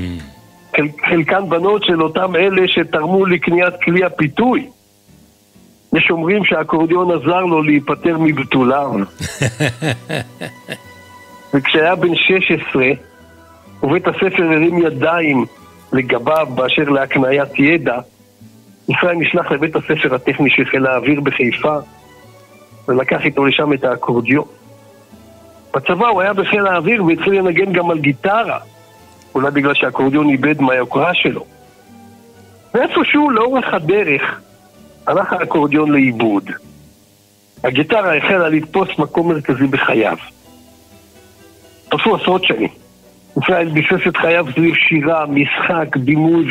חל, 0.76 0.88
חלקן 1.11 1.48
בנות 1.48 1.85
של 1.85 2.03
אותם 2.03 2.37
אלה 2.37 2.68
שתרמו 2.68 3.26
לקניית 3.26 3.74
כלי 3.85 4.05
הפיתוי. 4.05 4.66
יש 5.92 6.11
אומרים 6.11 6.44
שהאקורדיון 6.44 7.11
עזר 7.11 7.40
לו 7.40 7.62
להיפטר 7.62 8.18
מבתוליו. 8.18 8.90
וכשהיה 11.55 11.94
בן 11.94 12.14
16, 12.14 12.87
ובית 13.83 14.09
הספר 14.09 14.42
הרים 14.42 14.79
ידיים 14.79 15.44
לגביו 15.92 16.48
באשר 16.55 16.85
להקניית 16.85 17.59
ידע, 17.59 17.98
ישראל 18.88 19.16
נשלח 19.16 19.53
לבית 19.53 19.76
הספר 19.76 20.14
הטכני 20.14 20.50
של 20.50 20.64
חיל 20.64 20.87
האוויר 20.87 21.20
בחיפה, 21.20 21.76
ולקח 22.88 23.24
איתו 23.24 23.46
לשם 23.46 23.72
את 23.72 23.85
האקורדיון. 23.85 24.44
בצבא 25.74 26.09
הוא 26.09 26.20
היה 26.20 26.33
בחיל 26.33 26.66
האוויר 26.66 27.05
והתחיל 27.05 27.35
לנגן 27.35 27.72
גם 27.72 27.90
על 27.90 27.98
גיטרה, 27.98 28.59
אולי 29.35 29.50
בגלל 29.50 29.74
שהאקורדיון 29.74 30.29
איבד 30.29 30.61
מהיוקרה 30.61 31.14
שלו. 31.14 31.44
ואיפשהו 32.74 33.31
לאורך 33.31 33.74
הדרך 33.74 34.40
הלך 35.07 35.33
האקורדיון 35.33 35.91
לאיבוד. 35.91 36.51
הגיטרה 37.65 38.17
החלה 38.17 38.49
לתפוס 38.49 38.89
מקום 38.99 39.29
מרכזי 39.29 39.67
בחייו. 39.67 40.17
עשו 41.91 42.17
עשרות 42.17 42.45
שנים. 42.45 42.69
ישראל 43.43 43.69
ביסס 43.69 44.07
את 44.09 44.17
חייו 44.17 44.47
סביב 44.53 44.75
שירה, 44.75 45.27
משחק, 45.27 45.97
בימוי 45.97 46.47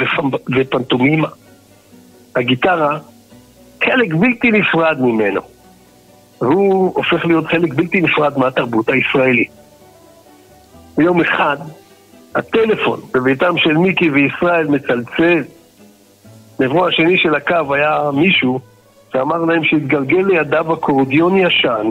ופנטומימה. 0.56 1.28
הגיטרה, 2.36 3.00
חלק 3.84 4.14
בלתי 4.14 4.52
נפרד 4.52 5.02
ממנו. 5.02 5.42
והוא 6.42 6.96
הופך 6.96 7.26
להיות 7.26 7.48
חלק 7.48 7.74
בלתי 7.74 8.02
נפרד 8.02 8.38
מהתרבות 8.38 8.90
הישראלית. 8.90 9.52
ביום 10.98 11.22
אחד, 11.22 11.58
הטלפון 12.36 13.00
בביתם 13.14 13.58
של 13.58 13.78
מיקי 13.78 14.10
וישראל 14.10 14.68
מצלצל. 14.68 15.44
מעברו 16.60 16.88
השני 16.88 17.18
של 17.18 17.36
הקו 17.36 17.74
היה 17.74 18.00
מישהו 18.14 18.60
שאמר 19.14 19.38
להם 19.38 19.64
שהתגלגל 19.64 20.26
לידיו 20.28 20.74
אקורדיון 20.74 21.38
ישן 21.38 21.90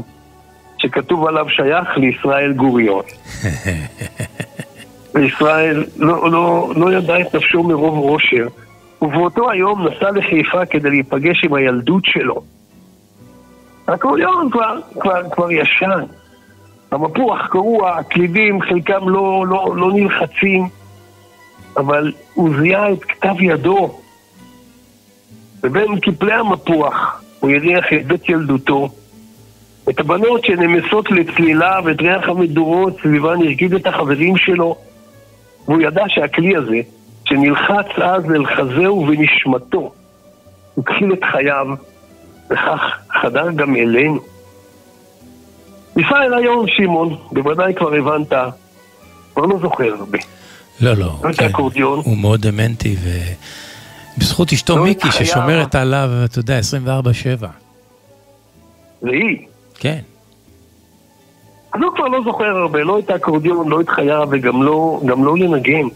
שכתוב 0.78 1.26
עליו 1.26 1.48
שייך 1.48 1.88
לישראל 1.96 2.52
גוריון. 2.52 3.04
וישראל 5.14 5.84
לא, 5.96 6.30
לא, 6.30 6.72
לא 6.76 6.92
ידע 6.92 7.20
את 7.20 7.34
נפשו 7.34 7.62
מרוב 7.62 8.12
ראשר, 8.12 8.46
ובאותו 9.02 9.50
היום 9.50 9.88
נסע 9.88 10.10
לחיפה 10.10 10.66
כדי 10.66 10.90
להיפגש 10.90 11.44
עם 11.44 11.54
הילדות 11.54 12.04
שלו. 12.04 12.42
האקורדיון 13.86 14.50
כבר, 14.50 14.78
כבר, 15.00 15.30
כבר 15.30 15.52
ישן. 15.52 16.04
המפוח 16.90 17.46
קרוע, 17.46 17.98
הקלידים 17.98 18.62
חלקם 18.62 19.08
לא, 19.08 19.44
לא, 19.48 19.74
לא 19.76 19.92
נלחצים, 19.92 20.68
אבל 21.76 22.12
הוא 22.34 22.50
זיהה 22.60 22.92
את 22.92 23.04
כתב 23.04 23.34
ידו. 23.40 24.00
ובין 25.64 26.00
כפלי 26.02 26.32
המפוח 26.32 27.22
הוא 27.40 27.50
הריח 27.50 27.84
את 27.92 28.06
בית 28.06 28.28
ילדותו, 28.28 28.88
את 29.90 30.00
הבנות 30.00 30.44
שנמסות 30.44 31.10
לצלילה 31.10 31.80
ואת 31.84 32.00
ריח 32.00 32.28
המדורות 32.28 32.96
סביבן 33.02 33.42
הרקיד 33.42 33.74
את 33.74 33.86
החברים 33.86 34.36
שלו, 34.36 34.76
והוא 35.64 35.82
ידע 35.82 36.04
שהכלי 36.08 36.56
הזה, 36.56 36.80
שנלחץ 37.24 37.86
אז 37.96 38.24
אל 38.30 38.46
חזהו 38.46 39.06
ונשמתו, 39.08 39.92
התחיל 40.78 41.12
את 41.12 41.24
חייו, 41.32 41.66
וכך 42.50 42.80
חדר 43.22 43.50
גם 43.50 43.76
אלינו. 43.76 44.20
ישראל 45.96 46.34
היום, 46.34 46.66
שמעון, 46.68 47.16
בוודאי 47.32 47.74
כבר 47.74 47.94
הבנת, 47.94 48.32
כבר 49.34 49.46
לא 49.46 49.58
זוכר 49.58 49.94
הרבה. 49.98 50.18
לא, 50.80 50.94
לא, 50.94 51.12
כן. 51.36 51.50
הוא 52.04 52.16
מאוד 52.16 52.40
דמנטי, 52.40 52.96
ובזכות 54.18 54.52
אשתו 54.52 54.76
לא 54.76 54.84
מיקי, 54.84 55.12
ששומרת 55.12 55.74
עליו, 55.74 56.10
אתה 56.24 56.38
יודע, 56.38 56.58
24-7. 57.40 57.46
והיא? 59.02 59.46
כן. 59.74 59.98
אז 61.74 61.80
הוא 61.82 61.92
כבר 61.96 62.08
לא 62.08 62.20
זוכר 62.24 62.44
הרבה, 62.44 62.78
לא 62.78 62.98
את 62.98 63.10
האקורדיון, 63.10 63.68
לא 63.68 63.80
את 63.80 63.88
חייו, 63.88 64.28
וגם 64.30 64.62
לא, 64.62 65.00
לא 65.06 65.38
לנגן. 65.38 65.86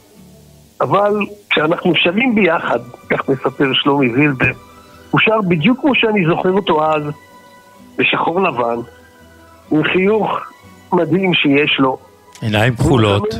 אבל 0.80 1.14
כשאנחנו 1.50 1.92
שרים 1.94 2.34
ביחד, 2.34 2.78
כך 3.10 3.28
מספר 3.28 3.72
שלומי 3.72 4.12
זילבר, 4.14 4.52
הוא 5.10 5.20
שר 5.20 5.40
בדיוק 5.48 5.80
כמו 5.80 5.94
שאני 5.94 6.26
זוכר 6.26 6.52
אותו 6.52 6.84
אז, 6.84 7.02
בשחור 7.98 8.42
לבן, 8.42 8.80
עם 9.72 9.84
חיוך 9.84 10.30
מדהים 10.92 11.34
שיש 11.34 11.76
לו. 11.78 11.98
עיניים 12.42 12.76
כחולות. 12.76 13.34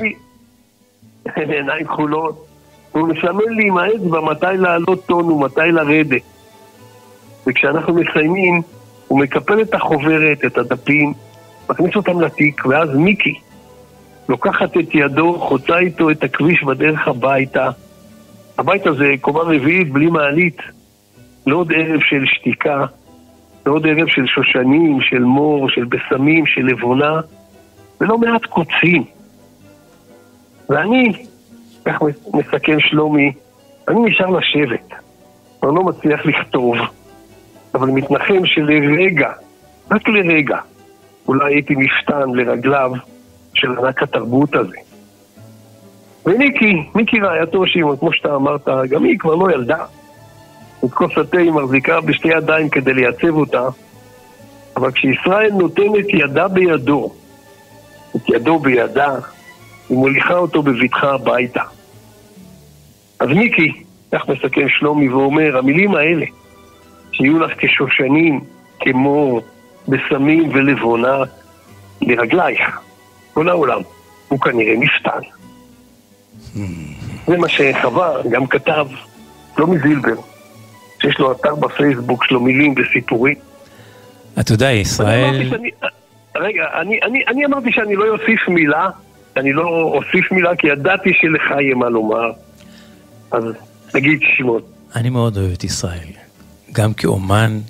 עיניים 1.37 1.87
כחולות. 1.87 2.47
הוא 2.93 3.09
מסמן 3.09 3.55
לי 3.57 3.67
עם 3.67 3.79
האצבע 3.79 4.21
מתי 4.21 4.57
לעלות 4.59 5.07
טון 5.07 5.31
ומתי 5.31 5.73
לרדת. 5.73 6.23
וכשאנחנו 7.47 7.95
מסיימים, 7.95 8.63
הוא 9.09 9.21
מקפל 9.21 9.63
את 9.63 9.75
החוברת, 9.75 10.45
את 10.47 10.59
הדפים, 10.59 11.13
מכניס 11.71 11.97
אותם 11.97 12.21
לתיק, 12.21 12.67
ואז 12.67 12.89
מיקי 12.95 13.35
לוקחת 14.29 14.77
את 14.77 14.95
ידו, 14.95 15.39
חוצה 15.41 15.79
איתו 15.79 16.11
את 16.11 16.25
הכביש 16.25 16.63
בדרך 16.65 17.09
הביתה. 17.09 17.71
הביתה 18.59 18.93
זה 18.93 19.15
קומה 19.21 19.41
רביעית 19.41 19.93
בלי 19.93 20.07
מעלית, 20.07 20.59
לעוד 21.47 21.73
ערב 21.73 22.01
של 22.01 22.25
שתיקה, 22.27 22.85
לעוד 23.67 23.87
ערב 23.87 24.09
של 24.09 24.27
שושנים, 24.27 25.01
של 25.01 25.19
מור, 25.19 25.69
של 25.69 25.85
בשמים, 25.85 26.47
של 26.47 26.63
לבונה, 26.63 27.21
ולא 28.01 28.19
מעט 28.19 28.45
קוצים. 28.45 29.05
ואני, 30.69 31.13
כך 31.85 32.03
מסכם 32.35 32.81
שלומי, 32.81 33.33
אני 33.89 34.01
נשאר 34.01 34.31
לשבת. 34.31 34.91
אני 35.63 35.75
לא 35.75 35.83
מצליח 35.85 36.27
לכתוב, 36.27 36.77
אבל 37.75 37.89
מתנחם 37.89 38.47
שלרגע, 38.47 39.31
רק 39.91 40.09
לרגע, 40.09 40.59
אולי 41.29 41.55
הייתי 41.55 41.75
מפתן 41.77 42.31
לרגליו 42.35 42.93
של 43.55 43.79
ענק 43.79 44.03
התרבות 44.03 44.55
הזה. 44.55 44.77
ומיקי, 46.27 46.89
מיקי 46.95 47.21
רעייתו 47.21 47.67
שמעון, 47.67 47.97
כמו 47.97 48.13
שאתה 48.13 48.35
אמרת, 48.35 48.69
גם 48.91 49.05
היא 49.05 49.19
כבר 49.19 49.35
לא 49.35 49.53
ילדה. 49.53 49.85
את 50.85 50.91
כוס 50.91 51.19
התה 51.19 51.39
היא 51.39 51.51
מחזיקה 51.51 52.01
בשתי 52.01 52.29
ידיים 52.29 52.69
כדי 52.69 52.95
לייצב 52.95 53.35
אותה, 53.35 53.69
אבל 54.77 54.91
כשישראל 54.93 55.51
נותן 55.53 55.97
את 56.01 56.07
ידה 56.09 56.49
בידו, 56.49 57.13
את 58.17 58.29
ידו 58.29 58.59
בידה, 58.59 59.17
היא 59.89 59.99
מוליכה 59.99 60.35
אותו 60.35 60.63
בבטחה 60.63 61.15
הביתה. 61.15 61.63
אז 63.21 63.29
מיקי, 63.29 63.73
כך 64.13 64.29
מסכם 64.29 64.69
שלומי 64.69 65.09
ואומר, 65.09 65.59
המילים 65.59 65.95
האלה, 65.95 66.27
שיהיו 67.13 67.39
לך 67.39 67.51
כשושנים, 67.59 68.41
כמו 68.81 69.41
בסמים 69.89 70.51
ולבונה 70.55 71.19
לרגלייך. 72.01 72.81
כל 73.35 73.49
העולם 73.49 73.81
הוא 74.29 74.41
כנראה 74.41 74.75
מפתן. 74.77 75.21
זה 77.27 77.39
מה 77.39 77.49
שחווה 77.49 78.13
גם 78.31 78.47
כתב 78.47 78.87
שלומי 79.57 79.79
זילבר, 79.79 80.15
שיש 81.03 81.19
לו 81.19 81.33
אתר 81.33 81.55
בפייסבוק 81.55 82.25
שלו 82.25 82.41
מילים 82.41 82.75
וסיפורים. 82.77 83.35
אתה 84.41 84.53
יודע, 84.53 84.71
ישראל... 84.71 85.53
רגע, 86.37 86.65
אני, 86.81 86.99
אני, 87.03 87.23
אני 87.29 87.47
אמרתי 87.47 87.73
שאני 87.73 87.97
לא 87.97 88.05
אוסיף 88.09 88.49
מילה, 88.49 88.89
אני 89.37 89.53
לא 89.53 89.69
אוסיף 89.69 90.33
מילה 90.33 90.57
כי 90.57 90.67
ידעתי 90.67 91.11
שלך 91.21 91.51
יהיה 91.61 91.75
מה 91.75 91.89
לומר, 91.89 92.31
אז 93.31 93.45
נגיד 93.95 94.21
שמות. 94.37 94.73
אני 94.97 95.11
מאוד 95.11 95.37
אוהב 95.37 95.53
את 95.53 95.65
ישראל, 95.65 96.09
גם 96.73 96.95
כאומן 96.95 97.61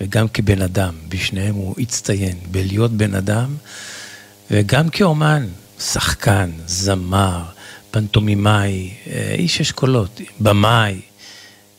וגם 0.00 0.28
כבן 0.28 0.62
אדם, 0.62 0.94
בשניהם 1.08 1.54
הוא 1.54 1.74
הצטיין, 1.78 2.36
בלהיות 2.50 2.90
בן 2.90 3.14
אדם 3.14 3.48
וגם 4.50 4.88
כאומן, 4.88 5.46
שחקן, 5.78 6.50
זמר, 6.66 7.42
פנטומימאי, 7.90 8.90
אה, 9.06 9.34
איש 9.38 9.60
אשכולות, 9.60 10.20
במאי, 10.40 11.00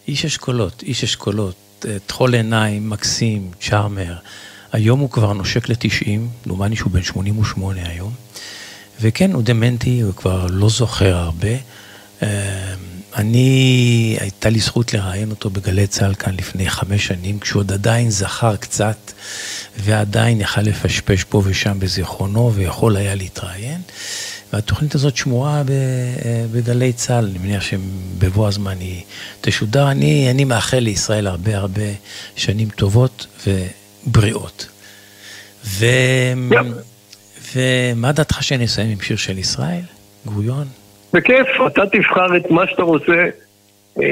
איש 0.08 0.26
אשכולות, 0.26 0.84
איש 0.84 1.04
אשכולות, 1.04 1.86
טחול 2.06 2.34
עיניים, 2.36 2.90
מקסים, 2.90 3.52
צ'ארמר. 3.62 4.16
היום 4.72 5.00
הוא 5.00 5.10
כבר 5.10 5.34
נושק 5.34 5.70
ל-90, 5.70 6.48
דומני 6.48 6.76
שהוא 6.76 6.92
בן 6.92 7.02
88 7.02 7.80
היום. 7.90 8.25
וכן, 9.02 9.34
הוא 9.34 9.44
דמנטי, 9.44 10.02
הוא 10.02 10.14
כבר 10.14 10.48
לא 10.50 10.70
זוכר 10.70 11.16
הרבה. 11.16 11.56
אה, 12.24 12.74
אני, 13.16 14.18
הייתה 14.20 14.50
לי 14.50 14.60
זכות 14.60 14.94
לראיין 14.94 15.30
אותו 15.30 15.50
בגלי 15.50 15.88
צה"ל 15.88 16.16
כאן 16.16 16.36
לפני 16.36 16.70
חמש 16.70 17.08
שנים, 17.08 17.40
כשהוא 17.40 17.60
עוד 17.60 17.72
עדיין 17.72 18.10
זכר 18.10 18.56
קצת, 18.56 19.12
ועדיין 19.80 20.42
יכל 20.42 20.62
לפשפש 20.62 21.24
פה 21.24 21.42
ושם 21.46 21.80
בזיכרונו, 21.80 22.54
ויכול 22.54 22.98
היה 22.98 23.16
להתראיין. 23.16 23.82
והתוכנית 24.54 24.96
הזאת 24.96 25.18
שמורה 25.18 25.64
בגלי 26.52 26.94
צה"ל, 26.94 27.26
אני 27.26 27.40
מניח 27.40 27.64
שבבוא 27.64 28.48
הזמן 28.48 28.80
היא 28.80 29.04
תשודר. 29.42 29.92
אני, 29.92 30.32
אני 30.32 30.44
מאחל 30.44 30.80
לישראל 30.80 31.28
הרבה 31.28 31.58
הרבה 31.58 31.82
שנים 32.36 32.70
טובות 32.70 33.28
ובריאות. 34.08 34.68
ו... 35.66 35.86
ומה 37.56 38.12
דעתך 38.12 38.44
שאני 38.44 38.66
אסיים 38.66 38.92
עם 38.92 39.02
שיר 39.02 39.18
של 39.18 39.38
ישראל? 39.38 39.82
גוריון? 40.26 40.68
בכיף, 41.14 41.48
אתה 41.68 41.82
תבחר 41.92 42.38
את 42.38 42.52
מה 42.52 42.68
שאתה 42.68 42.84
רוצה. 42.84 43.30
אה, 44.02 44.06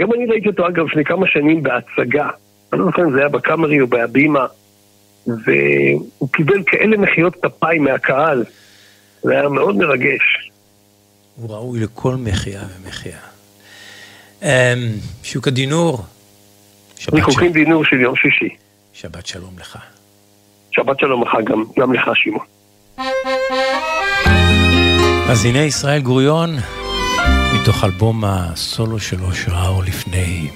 גם 0.00 0.12
אני 0.12 0.26
ראיתי 0.26 0.48
אותו 0.48 0.68
אגב 0.68 0.86
לפני 0.86 1.04
כמה 1.04 1.26
שנים 1.26 1.62
בהצגה. 1.62 2.28
אני 2.72 2.80
לא 2.80 2.86
זוכר 2.86 3.02
אם 3.02 3.12
זה 3.12 3.18
היה 3.18 3.28
בקאמרי 3.28 3.80
או 3.80 3.86
בהבימה, 3.86 4.46
והוא 5.26 6.28
קיבל 6.32 6.62
כאלה 6.66 6.96
מחיאות 6.96 7.36
כפיים 7.42 7.84
מהקהל. 7.84 8.44
זה 9.22 9.32
היה 9.32 9.48
מאוד 9.48 9.76
מרגש. 9.76 10.50
הוא 11.36 11.50
ראוי 11.50 11.80
לכל 11.80 12.14
מחייה 12.14 12.62
ומחייה. 12.78 13.18
אמ, 14.42 14.48
שוקה 15.22 15.50
דינור, 15.50 15.98
ניחוקים 17.12 17.52
דינור 17.52 17.84
של 17.84 18.00
יום 18.00 18.16
שישי. 18.16 18.56
שבת 18.92 19.26
שלום 19.26 19.54
לך. 19.58 19.78
שבת 20.70 20.98
שלום 20.98 21.22
לך 21.22 21.30
גם, 21.44 21.64
גם 21.78 21.92
לך 21.92 22.10
שמעון. 22.14 22.46
אז 25.28 25.44
הנה 25.44 25.58
ישראל 25.58 26.00
גוריון, 26.00 26.56
מתוך 27.54 27.84
אלבום 27.84 28.24
הסולו 28.24 29.00
שלו 29.00 29.34
שראה 29.34 29.68
אור 29.68 29.82
לפני 29.82 30.48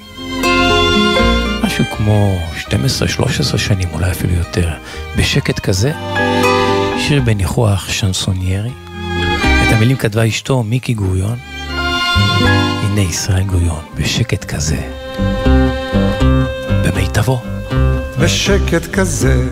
משהו 1.62 1.84
כמו 1.96 2.38
12-13 2.58 3.58
שנים, 3.58 3.88
אולי 3.92 4.10
אפילו 4.10 4.34
יותר, 4.34 4.70
בשקט 5.16 5.58
כזה. 5.58 5.92
שיר 6.98 7.20
בניחוח 7.20 7.88
שנסוניירי. 7.88 8.70
את 9.40 9.72
המילים 9.72 9.96
כתבה 9.96 10.28
אשתו 10.28 10.62
מיקי 10.62 10.94
גוריון. 10.94 11.38
הנה 12.82 13.00
ישראל 13.00 13.42
גוריון, 13.42 13.82
בשקט 13.94 14.44
כזה, 14.44 14.80
במיטבו. 16.84 17.42
בשקט 18.20 18.86
כזה, 18.92 19.48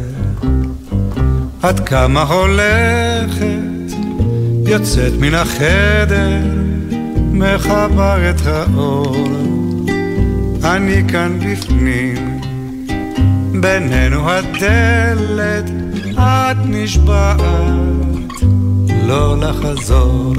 עד 1.62 1.88
כמה 1.88 2.22
הולכת, 2.22 3.96
יוצאת 4.66 5.12
מן 5.20 5.35
החדר, 5.35 6.38
מחבר 7.33 8.31
את 8.31 8.46
האור. 8.46 9.27
אני 10.64 11.03
כאן 11.09 11.38
בפנים, 11.38 12.40
בינינו 13.61 14.31
הדלת 14.31 15.70
את 16.18 16.57
נשבעת 16.64 17.40
לא 19.07 19.37
לחזור. 19.38 20.35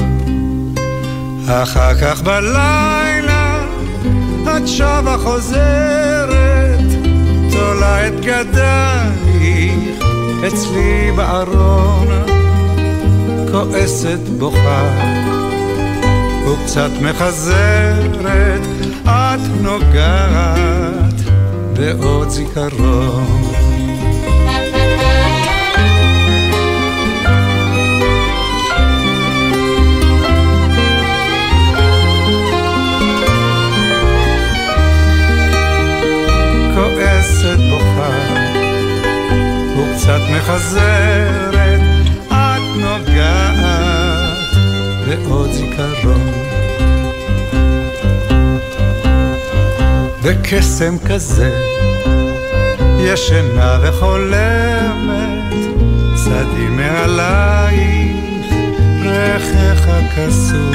אחר 1.47 1.95
כך 1.95 2.21
בלילה 2.21 3.65
את 4.43 4.67
שבה 4.67 5.17
חוזרת, 5.23 6.79
תולה 7.51 8.07
את 8.07 8.19
גדייך 8.19 10.12
אצלי 10.47 11.11
בארון, 11.15 12.07
כועסת 13.51 14.19
בוכה 14.39 14.89
וקצת 16.47 16.89
מחזרת, 17.01 18.61
את 19.03 19.61
נוגעת 19.61 21.15
בעוד 21.73 22.29
זיכרון. 22.29 23.52
קצת 39.95 40.19
מחזרת, 40.35 41.81
את 42.27 42.61
נוגעת 42.77 43.53
בעוד 45.07 45.51
זיכרון. 45.51 46.31
וקסם 50.21 50.95
כזה, 51.07 51.51
ישנה 52.99 53.77
וחולמת, 53.81 55.53
צדי 56.15 56.69
מעלייך, 56.69 58.45
רכך 59.03 59.87
הקסום. 59.87 60.73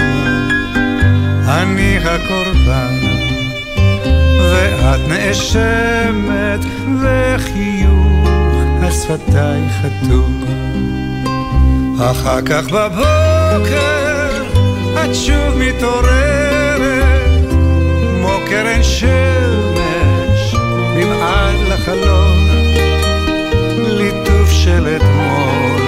אני 1.48 1.98
הקורבן, 1.98 2.94
ואת 4.50 5.00
נאשמת, 5.08 6.60
וחיוך 7.02 7.97
על 8.88 9.64
חתום. 9.68 10.44
אחר 12.00 12.42
כך 12.42 12.64
בבוקר 12.64 14.28
את 14.94 15.14
שוב 15.14 15.54
מתעוררת, 15.58 16.82
כמו 18.20 18.38
קרן 18.50 18.82
שמש 18.82 20.54
נמעד 20.96 21.54
לחלון, 21.68 22.48
ליטוף 23.86 24.50
של 24.50 24.96
אתמול 24.96 25.82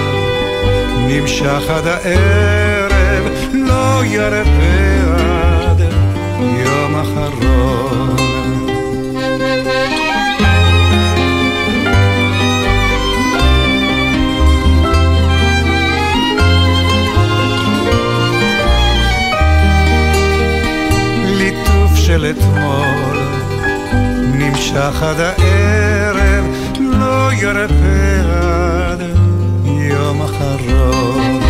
נמשך 1.07 1.69
עד 1.69 1.87
הערב, 1.87 3.27
לא 3.53 4.05
ירפא 4.05 5.01
עד 5.17 5.81
יום 6.39 6.95
אחרון. 6.95 8.30
של 22.11 22.25
אתמול 22.31 23.17
נמשך 24.33 25.03
עד 25.03 25.19
הערב, 25.19 26.45
לא 26.79 27.33
ירפא 27.33 28.21
עד 28.25 29.01
יום 29.65 30.21
אחרון. 30.21 31.41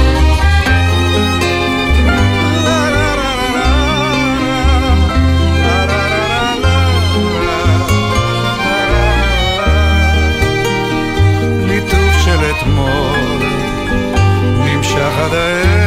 אתמול 12.60 13.20
נמשך 14.66 15.18
עד 15.18 15.34
הערב, 15.34 15.81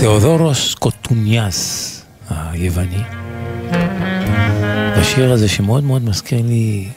תיאודורוס 0.00 0.74
קוטוניאס 0.74 1.88
היווני. 2.30 3.02
השיר 4.96 5.32
הזה 5.32 5.48
שמאוד 5.48 5.84
מאוד 5.84 6.04
מזכיר 6.04 6.42
לי 6.42 6.88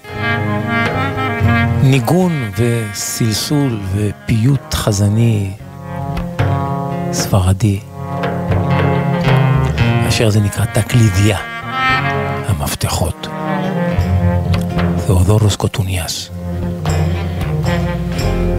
ניגון 1.84 2.52
וסלסול 2.58 3.80
ופיוט 3.96 4.74
חזני 4.74 5.52
ספרדי. 7.12 7.80
השיר 10.15 10.27
הזה 10.27 10.41
נקרא 10.41 10.65
תקלידיה, 10.65 11.39
המפתחות. 12.47 13.29
תאודורוס 15.07 15.57
קוטוניאס. 15.57 16.31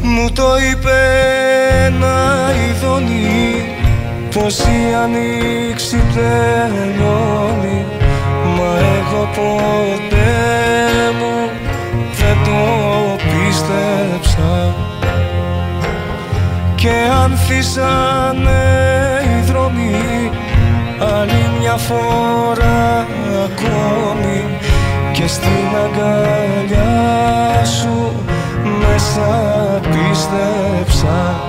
Μου 0.03 0.31
το 0.31 0.57
είπε 0.57 0.97
ένα 1.85 2.49
ειδονί 2.53 3.65
πως 4.35 4.59
η 4.59 4.93
ανοίξη 5.03 5.97
τελειώνει 6.13 7.85
Μα 8.57 8.77
εγώ 8.77 9.29
ποτέ 9.35 10.31
μου 11.19 11.49
δεν 12.17 12.37
το 12.43 12.59
πίστεψα 13.15 14.75
Και 16.75 16.93
ανθίσανε 17.23 18.63
οι 19.23 19.51
δρόμοι 19.51 19.84
άλλη 21.20 21.50
μια 21.60 21.76
φορά 21.76 23.06
ακόμη 23.44 24.44
και 25.12 25.26
στην 25.26 25.68
αγκαλιά 25.84 27.64
σου 27.64 28.12
μέσα 28.80 29.80
πίστεψα. 29.80 31.40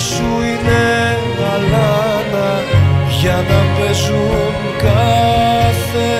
σου 0.00 0.28
είναι 0.48 1.16
αλάνα 1.54 2.50
για 3.20 3.44
να 3.48 3.60
παίζουν 3.76 4.54
κάθε 4.78 6.10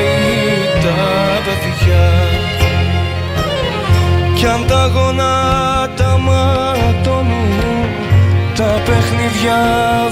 ή 0.00 0.82
τα 0.82 1.40
παιδιά. 1.44 2.06
Κι 4.34 4.46
αν 4.46 4.66
τα 4.66 4.86
γονάτα 4.94 6.18
ματώνουν 6.18 7.52
τα 8.56 8.80
παιχνίδια 8.84 9.60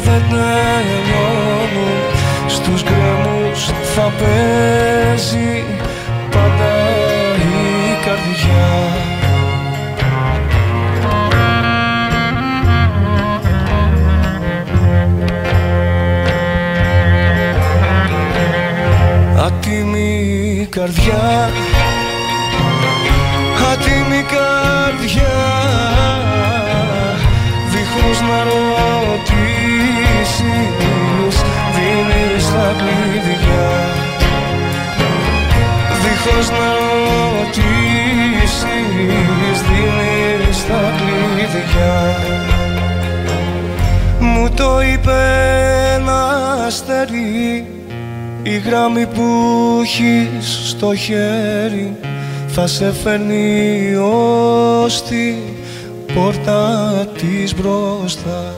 δεν 0.04 0.22
τελειώνουν 0.30 1.98
στους 2.46 2.82
γκρεμούς 2.82 3.64
θα 3.94 4.12
παίζει 4.18 5.64
καρδιά. 20.81 21.51
Άτιμη 23.72 24.22
καρδιά. 24.35 25.39
Δίχως 27.70 28.18
να 28.20 28.39
ρωτήσεις 28.51 29.41
Δίνεις 31.74 32.47
τα 32.53 32.68
κλειδιά. 32.78 33.70
Δίχως 36.03 36.47
να 36.51 36.68
ρωτήσεις 36.83 38.53
Δίνεις 39.68 40.59
τα 40.66 40.83
κλειδιά. 40.97 41.97
Μου 44.20 44.51
το 44.55 44.81
είπε 44.81 45.18
ένα 45.95 46.20
αστέρι 46.66 47.80
η 48.51 48.62
γράμμη 48.66 49.07
που 49.07 49.22
έχει 49.82 50.28
στο 50.66 50.94
χέρι 50.94 51.96
θα 52.46 52.66
σε 52.66 52.92
φέρνει 52.92 53.94
ως 53.94 55.03
τη 55.03 55.34
πόρτα 56.14 56.92
της 57.18 57.55
μπροστά. 57.55 58.55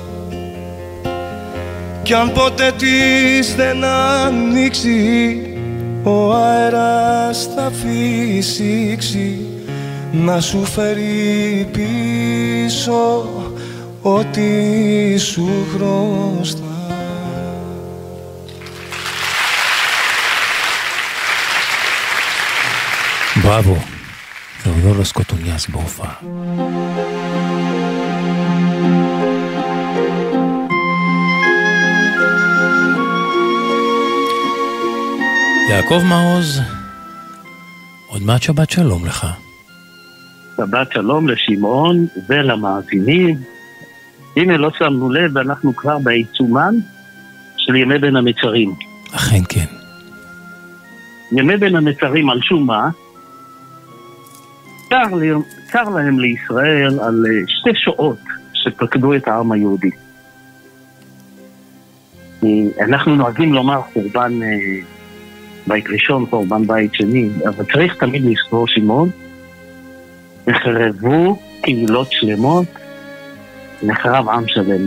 Κι 2.03 2.15
αν 2.15 2.33
ποτέ 2.33 2.73
της 2.77 3.55
δεν 3.55 3.85
ανοίξει 3.85 5.41
ο 6.03 6.33
αέρας 6.33 7.49
θα 7.55 7.71
φυσήξει 7.71 9.41
να 10.13 10.41
σου 10.41 10.65
φέρει 10.65 11.69
πίσω 11.73 13.29
ό,τι 14.03 15.19
σου 15.19 15.49
χρωστά 15.75 16.72
בראבו, 23.53 23.77
תאודולוס 24.65 25.13
קוטוניאס 25.13 25.69
בהופעה. 25.69 26.15
יעקב 35.71 36.01
מעוז, 36.09 36.61
עוד 38.09 38.23
מעט 38.23 38.43
שבת 38.43 38.71
שלום 38.71 39.05
לך. 39.07 39.27
שבת 40.57 40.93
שלום 40.93 41.29
לשמעון 41.29 42.07
ולמאזינים. 42.29 43.37
הנה, 44.37 44.57
לא 44.57 44.71
שמנו 44.79 45.11
לב, 45.11 45.39
אנחנו 45.39 45.77
כבר 45.77 45.99
בעיצומן 45.99 46.75
של 47.57 47.77
ימי 47.77 47.99
בין 47.99 48.17
המצרים. 48.17 48.75
אכן 49.13 49.43
כן. 49.49 49.67
ימי 51.33 51.57
בין 51.57 51.77
המצרים 51.77 52.31
על 52.31 52.41
שום 52.41 52.67
מה? 52.67 52.89
צר, 54.93 55.15
לי, 55.15 55.31
צר 55.73 55.89
להם 55.89 56.19
לישראל 56.19 57.01
על 57.01 57.25
אה, 57.27 57.41
שתי 57.47 57.75
שואות 57.75 58.19
שפקדו 58.53 59.15
את 59.15 59.29
העם 59.29 59.53
היהודי. 59.53 59.91
אה, 62.45 62.49
אנחנו 62.81 63.17
נוהגים 63.17 63.55
לומר 63.55 63.81
חורבן 63.93 64.43
אה, 64.43 64.49
בית 65.67 65.85
ראשון, 65.89 66.27
חורבן 66.27 66.67
בית 66.67 66.95
שני, 66.95 67.29
אבל 67.49 67.65
צריך 67.73 67.95
תמיד 67.95 68.23
לזכור 68.25 68.69
שמעון, 68.69 69.11
נחרבו 70.47 71.39
קהילות 71.63 72.13
שלמות, 72.13 72.67
נחרב 73.83 74.29
עם 74.29 74.49
שלם 74.49 74.87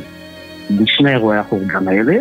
בשני 0.79 1.11
אירועי 1.11 1.39
החורבן 1.39 1.87
האלה, 1.87 2.15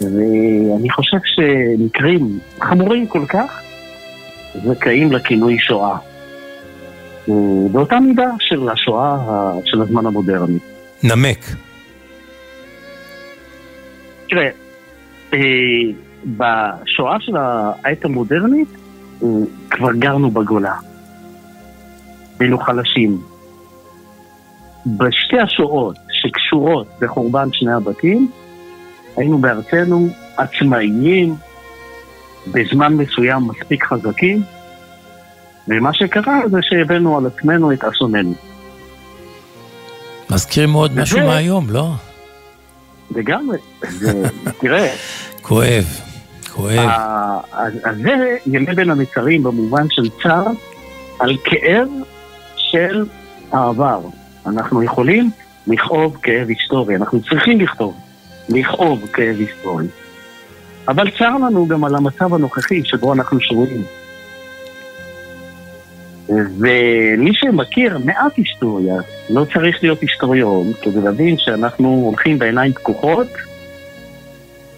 ואני 0.00 0.90
חושב 0.90 1.18
שמקרים 1.24 2.38
חמורים 2.60 3.06
כל 3.06 3.26
כך 3.28 3.60
זכאים 4.64 5.12
לכינוי 5.12 5.58
שואה. 5.58 5.96
באותה 7.72 8.00
מידה 8.00 8.30
של 8.38 8.68
השואה 8.68 9.16
של 9.64 9.82
הזמן 9.82 10.06
המודרני. 10.06 10.58
נמק. 11.02 11.38
תראה, 14.28 14.48
אה, 15.34 15.38
בשואה 16.24 17.16
של 17.20 17.36
העת 17.36 18.04
המודרנית 18.04 18.68
אה, 19.22 19.28
כבר 19.70 19.92
גרנו 19.92 20.30
בגולה. 20.30 20.74
היינו 22.40 22.58
חלשים. 22.58 23.20
בשתי 24.86 25.38
השואות 25.38 25.96
שקשורות 26.10 26.86
בחורבן 27.00 27.48
שני 27.52 27.72
הבתים, 27.72 28.30
היינו 29.16 29.38
בארצנו 29.38 30.08
עצמאיים, 30.36 31.34
בזמן 32.52 32.94
מסוים 32.94 33.42
מספיק 33.48 33.84
חזקים, 33.84 34.42
ומה 35.68 35.92
שקרה 35.92 36.40
זה 36.50 36.58
שהבאנו 36.62 37.18
על 37.18 37.26
עצמנו 37.26 37.72
את 37.72 37.84
אסוננו. 37.84 38.34
מזכיר 40.30 40.68
מאוד 40.68 40.96
משהו 40.96 41.20
מהיום, 41.20 41.70
לא? 41.70 41.90
לגמרי. 43.16 43.58
תראה. 44.60 44.94
כואב, 45.42 45.84
כואב. 46.52 46.88
אז 47.84 47.96
זה 48.02 48.36
ימי 48.46 48.74
בין 48.74 48.90
המצרים 48.90 49.42
במובן 49.42 49.86
של 49.90 50.08
צער 50.22 50.46
על 51.18 51.36
כאב 51.44 51.88
של 52.56 53.04
העבר. 53.52 54.00
אנחנו 54.46 54.82
יכולים 54.82 55.30
לכאוב 55.66 56.16
כאב 56.22 56.48
היסטורי, 56.48 56.96
אנחנו 56.96 57.22
צריכים 57.22 57.60
לכתוב, 57.60 57.94
לכאוב 58.48 59.06
כאב 59.12 59.36
היסטורי. 59.38 59.86
אבל 60.88 61.10
צר 61.18 61.30
לנו 61.30 61.68
גם 61.68 61.84
על 61.84 61.94
המצב 61.94 62.34
הנוכחי 62.34 62.84
שבו 62.84 63.12
אנחנו 63.12 63.40
שרויים. 63.40 63.82
ומי 66.28 67.30
שמכיר 67.34 67.98
מעט 67.98 68.36
היסטוריה, 68.36 68.94
לא 69.30 69.46
צריך 69.54 69.82
להיות 69.82 70.00
היסטוריון 70.00 70.72
כדי 70.82 71.00
להבין 71.00 71.38
שאנחנו 71.38 71.88
הולכים 71.88 72.38
בעיניים 72.38 72.72
פקוחות 72.72 73.26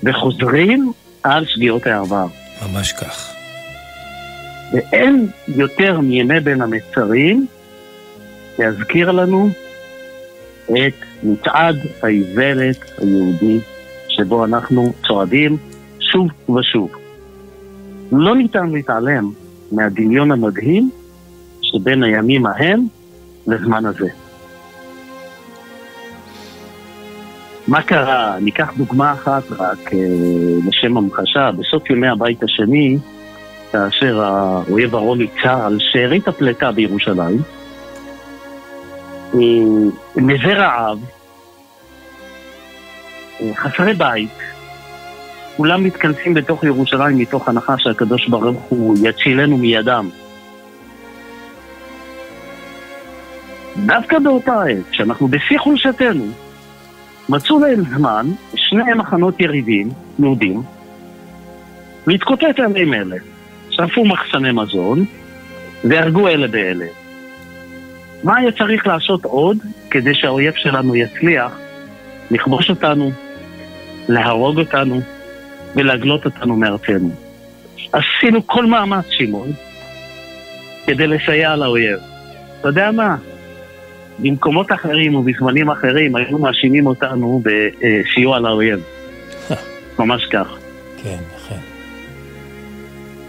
וחוזרים 0.03 0.93
על 1.23 1.45
שגיאות 1.47 1.87
העבר. 1.87 2.27
ממש 2.63 2.93
כך. 2.93 3.35
ואין 4.73 5.27
יותר 5.49 6.01
מימי 6.01 6.41
בין 6.41 6.63
המצרים 6.63 7.47
להזכיר 8.59 9.11
לנו 9.11 9.49
את 10.71 10.95
מצעד 11.23 11.77
האיוולת 12.03 12.77
היהודי 12.99 13.59
שבו 14.09 14.45
אנחנו 14.45 14.93
צועדים 15.07 15.57
שוב 16.01 16.29
ושוב. 16.59 16.91
לא 18.13 18.37
ניתן 18.37 18.67
להתעלם 18.71 19.31
מהדמיון 19.73 20.31
המדהים 20.31 20.91
שבין 21.73 22.03
הימים 22.03 22.47
ההם 22.47 22.87
לזמן 23.47 23.87
הזה. 23.87 24.09
מה 27.69 27.83
קרה? 27.83 28.37
ניקח 28.41 28.73
דוגמה 28.77 29.13
אחת 29.13 29.43
רק 29.51 29.93
אה, 29.93 29.99
לשם 30.69 30.97
המחשה. 30.97 31.51
בסוף 31.59 31.91
ימי 31.91 32.09
הבית 32.09 32.43
השני, 32.43 32.99
כאשר 33.73 34.21
האויב 34.21 34.95
הרוני 34.95 35.27
צה"ל 35.43 35.77
שארית 35.79 36.29
הפלטה 36.29 36.73
בירושלים, 36.73 37.39
אה, 39.35 39.39
מזה 40.17 40.53
רעב, 40.53 40.99
אה, 43.41 43.55
חסרי 43.55 43.95
בית, 43.95 44.31
כולם 45.57 45.85
מתכנסים 45.85 46.35
בתוך 46.35 46.65
ירושלים 46.65 47.19
מתוך 47.19 47.49
הנחה 47.49 47.75
שהקדוש 47.79 48.29
ברוך 48.29 48.61
הוא 48.69 48.97
יצילנו 49.03 49.57
מידם. 49.57 50.09
דווקא 53.87 54.19
באותה 54.19 54.63
עת, 54.63 54.91
כשאנחנו 54.91 55.29
בשיא 55.29 55.59
חולשתנו, 55.59 56.27
מצאו 57.29 57.61
להם 57.61 57.83
זמן, 57.97 58.27
שני 58.55 58.95
מחנות 58.97 59.41
יריבים, 59.41 59.89
יהודים, 60.19 60.63
להתקוטט 62.07 62.59
עליהם 62.61 62.95
אלה. 62.95 63.17
שרפו 63.71 64.05
מחסני 64.05 64.53
מזון 64.53 65.05
והרגו 65.85 66.29
אלה 66.29 66.49
באלה. 66.49 66.87
מה 68.25 68.37
היה 68.37 68.53
צריך 68.53 68.87
לעשות 68.87 69.25
עוד 69.25 69.59
כדי 69.91 70.15
שהאויב 70.15 70.55
שלנו 70.57 70.97
יצליח 70.97 71.59
לכבוש 72.31 72.71
אותנו, 72.71 73.11
להרוג 74.09 74.59
אותנו 74.59 75.01
ולהגלות 75.77 76.25
אותנו 76.25 76.57
מארצנו? 76.57 77.11
עשינו 77.93 78.47
כל 78.47 78.67
מאמץ, 78.67 79.05
שמעון, 79.11 79.53
כדי 80.87 81.07
לסייע 81.07 81.57
לאויב. 81.57 81.99
אתה 82.61 82.69
יודע 82.69 82.91
מה? 82.91 83.17
במקומות 84.23 84.73
אחרים 84.73 85.15
ובזמנים 85.15 85.71
אחרים 85.71 86.17
היו 86.17 86.39
מאשימים 86.39 86.87
אותנו 86.87 87.43
בסיוע 87.45 88.39
לאויב. 88.39 88.81
ממש 89.99 90.27
כך. 90.27 90.59
כן, 91.03 91.19
אכן. 91.37 91.61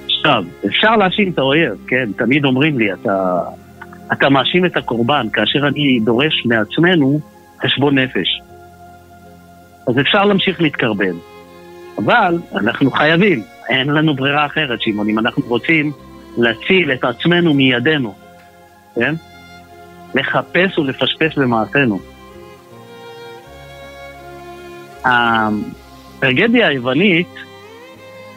עכשיו, 0.05 0.43
אפשר 0.65 0.95
להאשים 0.95 1.31
את 1.31 1.37
האויב, 1.37 1.73
כן? 1.87 2.09
תמיד 2.17 2.45
אומרים 2.45 2.79
לי, 2.79 2.93
אתה, 2.93 3.41
אתה 4.11 4.29
מאשים 4.29 4.65
את 4.65 4.77
הקורבן, 4.77 5.27
כאשר 5.33 5.67
אני 5.67 5.99
דורש 6.03 6.45
מעצמנו 6.45 7.19
חשבון 7.61 7.97
נפש. 7.97 8.41
אז 9.87 9.99
אפשר 9.99 10.25
להמשיך 10.25 10.61
להתקרבן. 10.61 11.15
אבל 11.97 12.37
אנחנו 12.55 12.91
חייבים, 12.91 13.43
אין 13.69 13.87
לנו 13.89 14.15
ברירה 14.15 14.45
אחרת, 14.45 14.81
שמעון, 14.81 15.09
אם 15.09 15.19
אנחנו 15.19 15.43
רוצים 15.47 15.91
להציל 16.37 16.91
את 16.91 17.03
עצמנו 17.03 17.53
מידינו, 17.53 18.13
כן? 18.95 19.13
לחפש 20.15 20.77
ולפשפש 20.77 21.37
במעשינו. 21.37 21.99
הטרגדיה 25.03 26.67
היוונית 26.67 27.27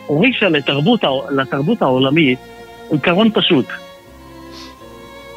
הורישה 0.06 0.48
לתרבות, 0.48 1.00
לתרבות 1.30 1.82
העולמית 1.82 2.38
עיקרון 2.90 3.30
פשוט. 3.30 3.66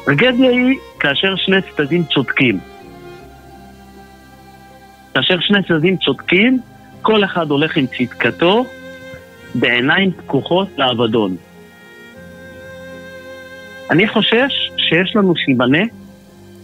טרגדיה 0.04 0.50
היא 0.50 0.78
כאשר 1.00 1.36
שני 1.36 1.56
צדדים 1.62 2.04
צודקים. 2.04 2.58
כאשר 5.14 5.40
שני 5.40 5.62
צדדים 5.62 5.96
צודקים, 5.96 6.60
כל 7.02 7.24
אחד 7.24 7.50
הולך 7.50 7.76
עם 7.76 7.86
צדקתו 7.86 8.64
בעיניים 9.54 10.10
פקוחות 10.12 10.68
לאבדון. 10.78 11.36
אני 13.90 14.08
חושש 14.08 14.70
שיש 14.76 15.16
לנו 15.16 15.34
סימני 15.44 15.84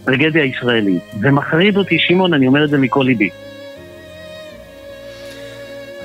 טרגדיה 0.05 0.45
ישראלית. 0.45 1.03
זה 1.19 1.31
מחריד 1.31 1.77
אותי, 1.77 1.99
שמעון, 1.99 2.33
אני 2.33 2.47
אומר 2.47 2.63
את 2.63 2.69
זה 2.69 2.77
מכל 2.77 3.03
ליבי. 3.05 3.29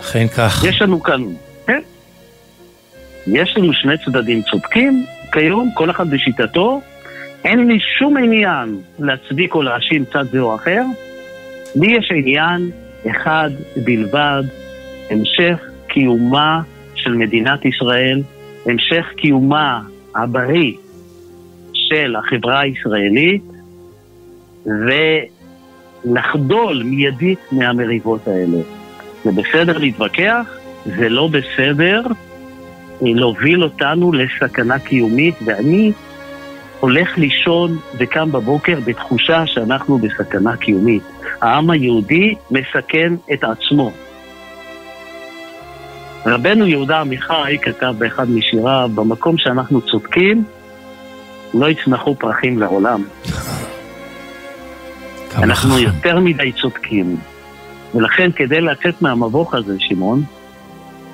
אכן 0.00 0.28
כך. 0.28 0.64
יש 0.68 0.82
לנו 0.82 1.02
כאן, 1.02 1.22
כן? 1.66 1.80
יש 3.26 3.56
לנו 3.56 3.72
שני 3.72 3.98
צדדים 4.04 4.42
צודקים, 4.42 5.06
כיום, 5.32 5.70
כל 5.74 5.90
אחד 5.90 6.10
בשיטתו. 6.10 6.80
אין 7.44 7.66
לי 7.66 7.78
שום 7.98 8.16
עניין 8.16 8.80
להצדיק 8.98 9.54
או 9.54 9.62
להאשים 9.62 10.04
צד 10.04 10.24
זה 10.30 10.40
או 10.40 10.54
אחר. 10.54 10.82
לי 11.76 11.96
יש 11.96 12.12
עניין 12.14 12.70
אחד 13.10 13.50
בלבד, 13.84 14.42
המשך 15.10 15.60
קיומה 15.86 16.60
של 16.94 17.14
מדינת 17.14 17.64
ישראל, 17.64 18.22
המשך 18.66 19.06
קיומה 19.16 19.80
הבריא 20.14 20.72
של 21.72 22.16
החברה 22.16 22.60
הישראלית, 22.60 23.42
ולחדול 26.04 26.82
מיידית 26.82 27.38
מהמריבות 27.52 28.28
האלה. 28.28 28.58
זה 29.24 29.30
בסדר 29.32 29.78
להתווכח, 29.78 30.58
זה 30.86 31.08
לא 31.08 31.28
בסדר 31.28 32.02
להוביל 33.02 33.64
אותנו 33.64 34.12
לסכנה 34.12 34.78
קיומית, 34.78 35.34
ואני 35.44 35.92
הולך 36.80 37.18
לישון 37.18 37.78
וקם 37.98 38.32
בבוקר 38.32 38.78
בתחושה 38.84 39.46
שאנחנו 39.46 39.98
בסכנה 39.98 40.56
קיומית. 40.56 41.02
העם 41.40 41.70
היהודי 41.70 42.34
מסכן 42.50 43.14
את 43.32 43.44
עצמו. 43.44 43.92
רבנו 46.26 46.66
יהודה 46.66 47.00
עמיחי 47.00 47.56
כתב 47.62 47.94
באחד 47.98 48.30
משיריו, 48.30 48.90
במקום 48.94 49.38
שאנחנו 49.38 49.80
צודקים, 49.80 50.44
לא 51.54 51.70
יצמחו 51.70 52.14
פרחים 52.14 52.58
לעולם. 52.58 53.02
אנחנו 55.36 55.74
חכם. 55.74 55.82
יותר 55.82 56.20
מדי 56.20 56.52
צודקים. 56.52 57.16
ולכן 57.94 58.32
כדי 58.32 58.60
לצאת 58.60 59.02
מהמבוך 59.02 59.54
הזה, 59.54 59.76
שמעון, 59.78 60.22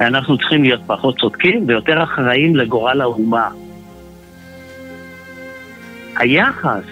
אנחנו 0.00 0.38
צריכים 0.38 0.62
להיות 0.62 0.80
פחות 0.86 1.18
צודקים 1.18 1.64
ויותר 1.68 2.02
אחראים 2.02 2.56
לגורל 2.56 3.00
האומה. 3.00 3.48
היחס 6.16 6.84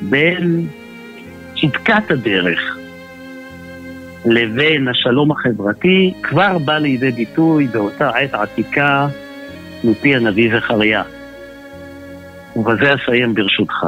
בין 0.00 0.68
צדקת 1.60 2.10
הדרך 2.10 2.76
לבין 4.24 4.88
השלום 4.88 5.32
החברתי 5.32 6.12
כבר 6.22 6.58
בא 6.58 6.78
לידי 6.78 7.10
ביטוי 7.10 7.66
באותה 7.66 8.10
עת 8.10 8.34
עתיקה 8.34 9.08
מפי 9.84 10.16
הנביא 10.16 10.56
זכריה. 10.56 11.02
ובזה 12.56 12.94
אסיים 12.94 13.34
ברשותך. 13.34 13.86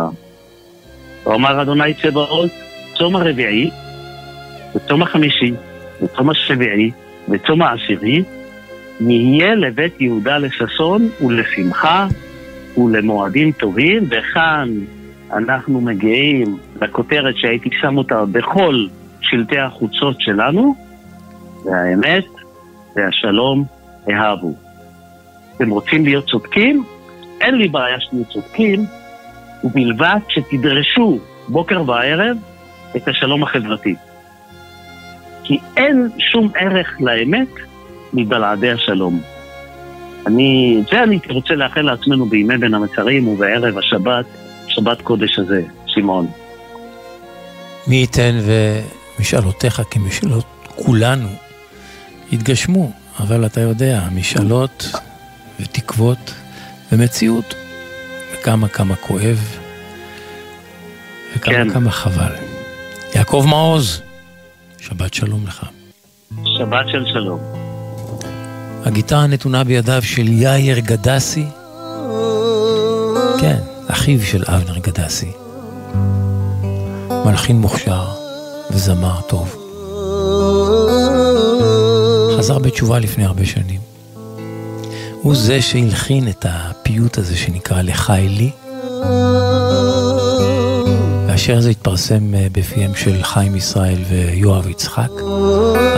הוא 1.24 1.34
אמר 1.34 1.62
אדוני 1.62 1.94
צבאות, 1.94 2.50
צום 3.00 3.16
הרביעי, 3.16 3.70
וצום 4.74 5.02
החמישי, 5.02 5.52
וצום 6.02 6.30
השביעי, 6.30 6.90
בצום 7.28 7.62
העשירי, 7.62 8.22
נהיה 9.00 9.54
לבית 9.54 10.00
יהודה 10.00 10.38
לששון 10.38 11.08
ולשמחה 11.20 12.06
ולמועדים 12.76 13.52
טובים, 13.52 14.04
וכאן 14.10 14.68
אנחנו 15.32 15.80
מגיעים 15.80 16.58
לכותרת 16.82 17.36
שהייתי 17.36 17.68
שם 17.80 17.98
אותה 17.98 18.24
בכל 18.32 18.86
שלטי 19.20 19.58
החוצות 19.58 20.20
שלנו, 20.20 20.74
והאמת 21.64 22.26
והשלום 22.96 23.64
אהבו. 24.10 24.54
אתם 25.56 25.70
רוצים 25.70 26.04
להיות 26.04 26.26
צודקים? 26.26 26.84
אין 27.40 27.54
לי 27.54 27.68
בעיה 27.68 28.00
שתהיו 28.00 28.24
צודקים, 28.24 28.84
ובלבד 29.64 30.18
שתדרשו 30.28 31.18
בוקר 31.48 31.82
וערב 31.86 32.36
את 32.96 33.08
השלום 33.08 33.42
החברתי. 33.42 33.94
כי 35.44 35.58
אין 35.76 36.08
שום 36.18 36.48
ערך 36.54 36.96
לאמת 37.00 37.48
מבלעדי 38.12 38.70
השלום. 38.70 39.20
אני, 40.26 40.82
זה 40.90 41.02
אני 41.02 41.18
רוצה 41.30 41.54
לאחל 41.54 41.80
לעצמנו 41.80 42.26
בימי 42.26 42.58
בין 42.58 42.74
המצרים 42.74 43.28
ובערב 43.28 43.78
השבת, 43.78 44.24
שבת 44.68 45.02
קודש 45.02 45.38
הזה, 45.38 45.62
שמעון. 45.86 46.26
מי 47.86 47.96
ייתן 47.96 48.38
ומשאלותיך 49.18 49.82
כמשאלות 49.90 50.46
כולנו 50.76 51.28
יתגשמו, 52.32 52.92
אבל 53.20 53.46
אתה 53.46 53.60
יודע, 53.60 54.00
משאלות 54.14 54.92
ותקוות 55.60 56.34
ומציאות, 56.92 57.54
וכמה 58.32 58.68
כמה 58.68 58.96
כואב, 58.96 59.58
וכמה 61.36 61.54
כן. 61.54 61.70
כמה 61.70 61.90
חבל. 61.90 62.49
יעקב 63.14 63.44
מעוז, 63.48 64.02
שבת 64.78 65.14
שלום 65.14 65.46
לך. 65.46 65.64
שבת 66.58 66.88
של 66.92 67.04
שלום. 67.12 67.40
הגיטרה 68.84 69.26
נתונה 69.26 69.64
בידיו 69.64 70.02
של 70.02 70.28
יאיר 70.28 70.78
גדסי, 70.78 71.46
כן, 73.40 73.58
אחיו 73.88 74.22
של 74.22 74.44
אבנר 74.46 74.78
גדסי. 74.78 75.32
מלחין 77.26 77.60
מוכשר 77.60 78.04
וזמר 78.70 79.20
טוב. 79.20 79.56
חזר 82.38 82.58
בתשובה 82.58 82.98
לפני 82.98 83.24
הרבה 83.24 83.46
שנים. 83.46 83.80
הוא 85.22 85.34
זה 85.34 85.62
שהלחין 85.62 86.28
את 86.28 86.46
הפיוט 86.48 87.18
הזה 87.18 87.36
שנקרא 87.36 87.82
לחי 87.82 88.26
לי, 88.28 88.50
והשיר 91.40 91.58
הזה 91.58 91.70
התפרסם 91.70 92.34
אה, 92.34 92.46
בפיהם 92.52 92.94
של 92.94 93.22
חיים 93.22 93.56
ישראל 93.56 93.98
ויואב 94.08 94.68
יצחק, 94.68 95.10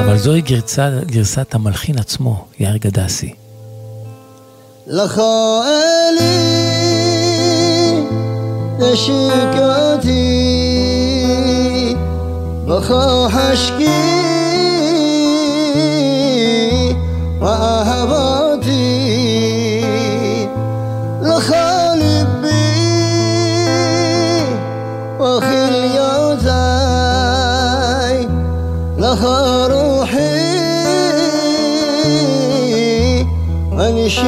אבל 0.01 0.19
זוהי 0.19 0.41
גרצה, 0.41 0.91
גרסת 1.07 1.55
המלחין 1.55 1.99
עצמו, 1.99 2.47
יאיר 2.61 2.77
גדסי. 2.77 3.35
בכה 12.69 13.27
חשקי 13.31 14.22
し 34.11 34.25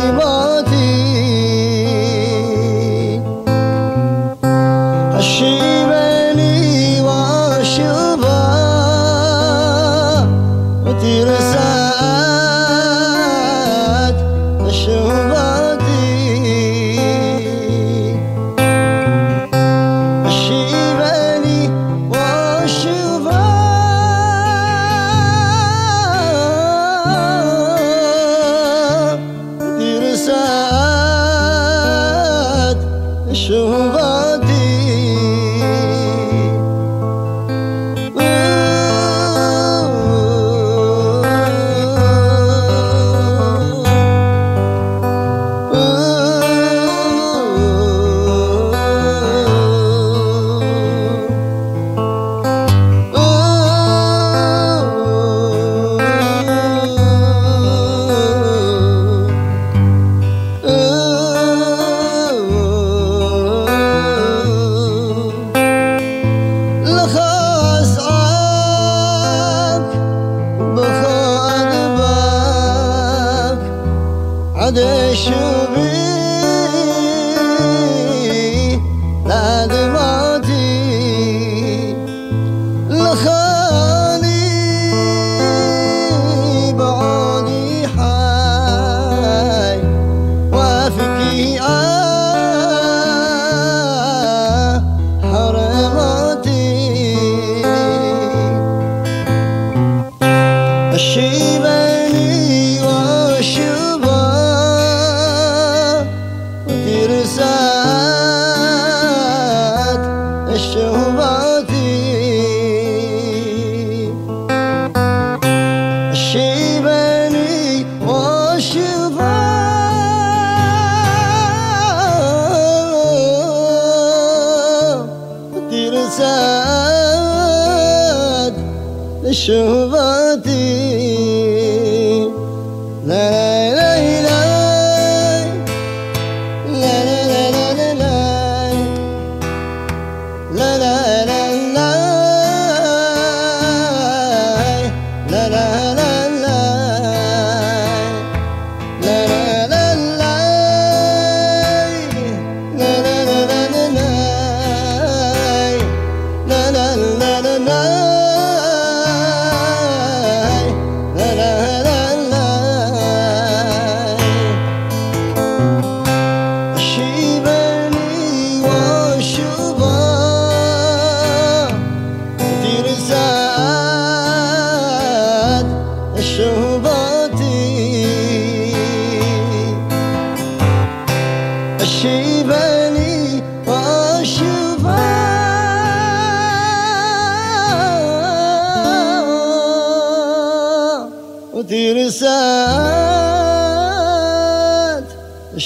There 74.74 75.14
should 75.14 75.74
be. 75.76 76.03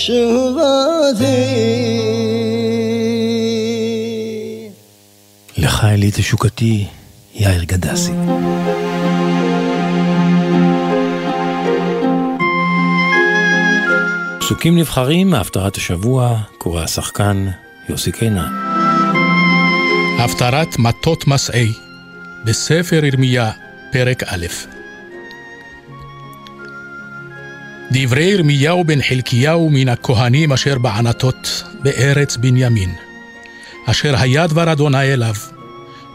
שובתי 0.09 1.25
לך 5.59 5.85
אלי 5.85 6.11
תשוקתי, 6.11 6.87
יאיר 7.35 7.65
גדסי. 7.65 8.13
פסוקים 14.41 14.79
נבחרים 14.79 15.31
מהפטרת 15.31 15.77
השבוע, 15.77 16.39
קורא 16.59 16.83
השחקן 16.83 17.49
יוסי 17.89 18.13
קינן. 18.13 18.53
הפטרת 20.19 20.79
מטות 20.79 21.27
מסעי, 21.27 21.73
בספר 22.45 23.05
ירמיה, 23.05 23.51
פרק 23.93 24.23
א'. 24.23 24.78
דברי 27.93 28.24
ירמיהו 28.24 28.84
בן 28.84 29.03
חלקיהו 29.03 29.70
מן 29.70 29.89
הכהנים 29.89 30.53
אשר 30.53 30.78
בענתות 30.78 31.64
בארץ 31.82 32.36
בנימין, 32.36 32.95
אשר 33.86 34.14
היה 34.16 34.47
דבר 34.47 34.72
אדוני 34.72 35.12
אליו, 35.12 35.34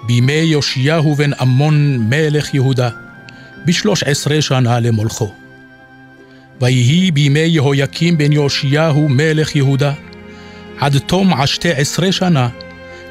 בימי 0.03 0.33
יאשיהו 0.33 1.15
בן 1.15 1.33
עמון 1.33 1.97
מלך 2.09 2.53
יהודה, 2.53 2.89
בשלוש 3.65 4.03
עשרה 4.03 4.41
שנה 4.41 4.79
למולכו. 4.79 5.33
ויהי 6.61 7.11
בימי 7.11 7.39
יהויקים 7.39 8.17
בן 8.17 8.31
יאשיהו 8.31 9.09
מלך 9.09 9.55
יהודה, 9.55 9.93
עד 10.79 10.97
תום 10.97 11.33
עשתי 11.33 11.71
עשרה 11.71 12.11
שנה, 12.11 12.49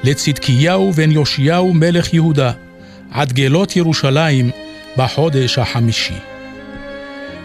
לצדקיהו 0.04 0.92
בן 0.92 1.10
יאשיהו 1.10 1.74
מלך 1.74 2.14
יהודה, 2.14 2.52
עד 3.10 3.32
גלות 3.32 3.76
ירושלים 3.76 4.50
בחודש 4.96 5.58
החמישי. 5.58 6.32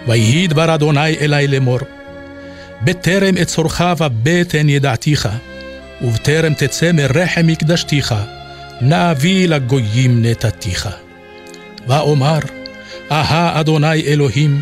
ויהי 0.08 0.48
דבר 0.48 0.76
אדוני 0.76 1.18
אלי 1.22 1.48
לאמור, 1.48 1.80
בטרם 2.82 3.38
אצורך 3.38 3.82
בבטן 3.82 4.70
ידעתיך, 4.70 5.30
ובטרם 6.02 6.54
תצא 6.54 6.92
מרחם 6.92 7.48
מקדשתיך, 7.48 8.16
נביא 8.82 9.48
לגויים 9.48 10.22
נתתיך. 10.22 10.90
ואומר, 11.88 12.40
אהה 13.12 13.60
אדוני 13.60 14.02
אלוהים, 14.02 14.62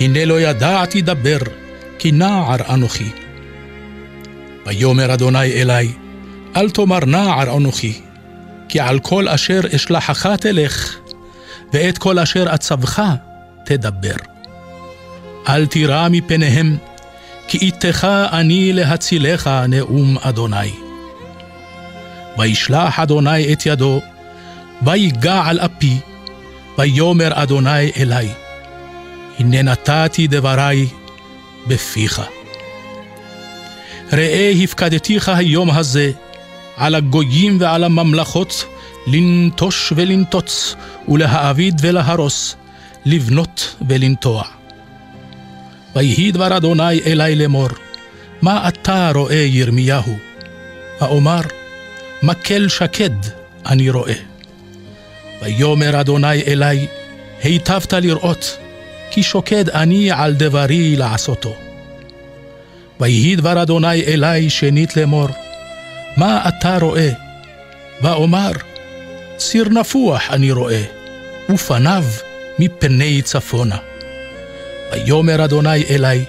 הנה 0.00 0.24
לא 0.24 0.40
ידעתי 0.40 1.02
דבר, 1.02 1.38
כי 1.98 2.12
נער 2.12 2.74
אנוכי. 2.74 3.10
ויאמר 4.66 5.14
אדוני 5.14 5.52
אלי, 5.52 5.88
אל 6.56 6.70
תאמר 6.70 7.04
נער 7.04 7.56
אנוכי, 7.56 8.00
כי 8.68 8.80
על 8.80 8.98
כל 8.98 9.28
אשר 9.28 9.60
אשלחך 9.74 10.26
תלך, 10.26 10.96
ואת 11.72 11.98
כל 11.98 12.18
אשר 12.18 12.54
אצבך 12.54 13.02
תדבר. 13.64 14.37
אל 15.48 15.66
תירא 15.66 16.08
מפניהם, 16.10 16.76
כי 17.48 17.58
איתך 17.58 18.06
אני 18.32 18.72
להצילך 18.72 19.50
נאום 19.68 20.18
אדוני. 20.20 20.72
וישלח 22.38 22.98
אדוני 23.00 23.52
את 23.52 23.66
ידו, 23.66 24.00
ויגע 24.82 25.42
על 25.44 25.60
אפי, 25.60 25.96
ויאמר 26.78 27.42
אדוני 27.42 27.90
אלי, 27.96 28.28
הנה 29.38 29.62
נתתי 29.62 30.26
דברי 30.26 30.86
בפיך. 31.66 32.22
ראה 34.12 34.52
הפקדתיך 34.64 35.28
היום 35.28 35.70
הזה 35.70 36.12
על 36.76 36.94
הגויים 36.94 37.56
ועל 37.60 37.84
הממלכות 37.84 38.64
לנטוש 39.06 39.92
ולנטוץ, 39.96 40.74
ולהעביד 41.08 41.80
ולהרוס, 41.82 42.56
לבנות 43.04 43.76
ולנטוע. 43.88 44.57
ויהי 45.96 46.32
דבר 46.32 46.56
אדוני 46.56 47.00
אלי 47.06 47.34
לאמור, 47.34 47.68
מה 48.42 48.68
אתה 48.68 49.10
רואה 49.14 49.34
ירמיהו? 49.34 50.18
האומר, 51.00 51.40
מקל 52.22 52.68
שקד 52.68 53.10
אני 53.66 53.90
רואה. 53.90 54.14
ויאמר 55.42 56.00
אדוני 56.00 56.42
אלי, 56.42 56.86
היטבת 57.42 57.92
לראות, 57.92 58.58
כי 59.10 59.22
שוקד 59.22 59.68
אני 59.70 60.10
על 60.10 60.34
דברי 60.34 60.96
לעשותו. 60.96 61.56
ויהי 63.00 63.36
דבר 63.36 63.62
אדוני 63.62 64.02
אלי 64.02 64.50
שנית 64.50 64.96
לאמור, 64.96 65.28
מה 66.16 66.48
אתה 66.48 66.78
רואה? 66.80 67.10
ואומר, 68.02 68.52
ציר 69.36 69.68
נפוח 69.68 70.30
אני 70.30 70.52
רואה, 70.52 70.82
ופניו 71.50 72.04
מפני 72.58 73.22
צפונה. 73.22 73.87
ויאמר 74.92 75.44
אדוני 75.44 75.84
אלי, 75.90 76.24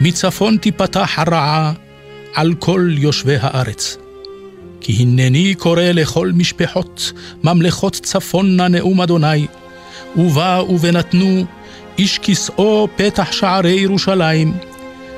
מצפון 0.00 0.56
תיפתח 0.56 1.10
הרעה 1.16 1.72
על 2.34 2.54
כל 2.58 2.90
יושבי 2.90 3.36
הארץ. 3.40 3.96
כי 4.80 4.92
הנני 4.92 5.54
קורא 5.54 5.82
לכל 5.82 6.30
משפחות, 6.34 7.12
ממלכות 7.44 7.94
צפונה 7.94 8.68
נאום 8.68 9.00
אדוני, 9.00 9.46
ובאו 10.16 10.80
ונתנו 10.80 11.44
איש 11.98 12.18
כסאו 12.18 12.88
פתח 12.96 13.32
שערי 13.32 13.80
ירושלים, 13.80 14.52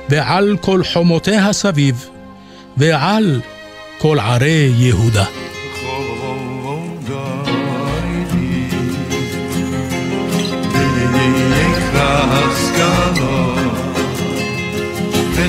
ועל 0.09 0.57
כל 0.61 0.83
חומותיה 0.93 1.53
סביב, 1.53 2.09
ועל 2.77 3.41
כל 3.97 4.19
ערי 4.19 4.71
יהודה. 4.77 5.50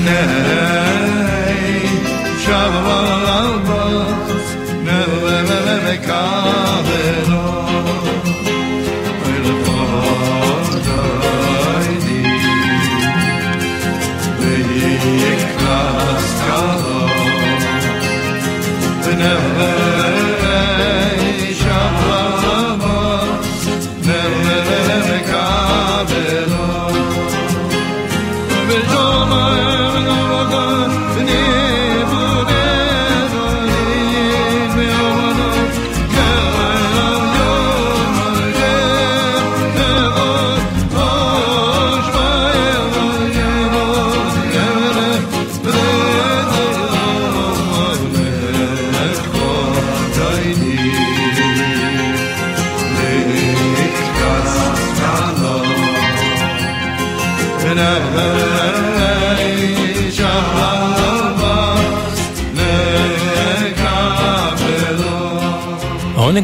העונג 0.07 0.92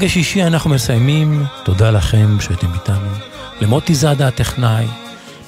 שישי 0.09 0.43
אנחנו 0.43 0.69
מסיימים, 0.69 1.43
תודה 1.63 1.91
לכם 1.91 2.39
שאתם 2.39 2.67
איתנו. 2.73 3.09
למוטי 3.61 3.95
זאדה 3.95 4.27
הטכנאי, 4.27 4.85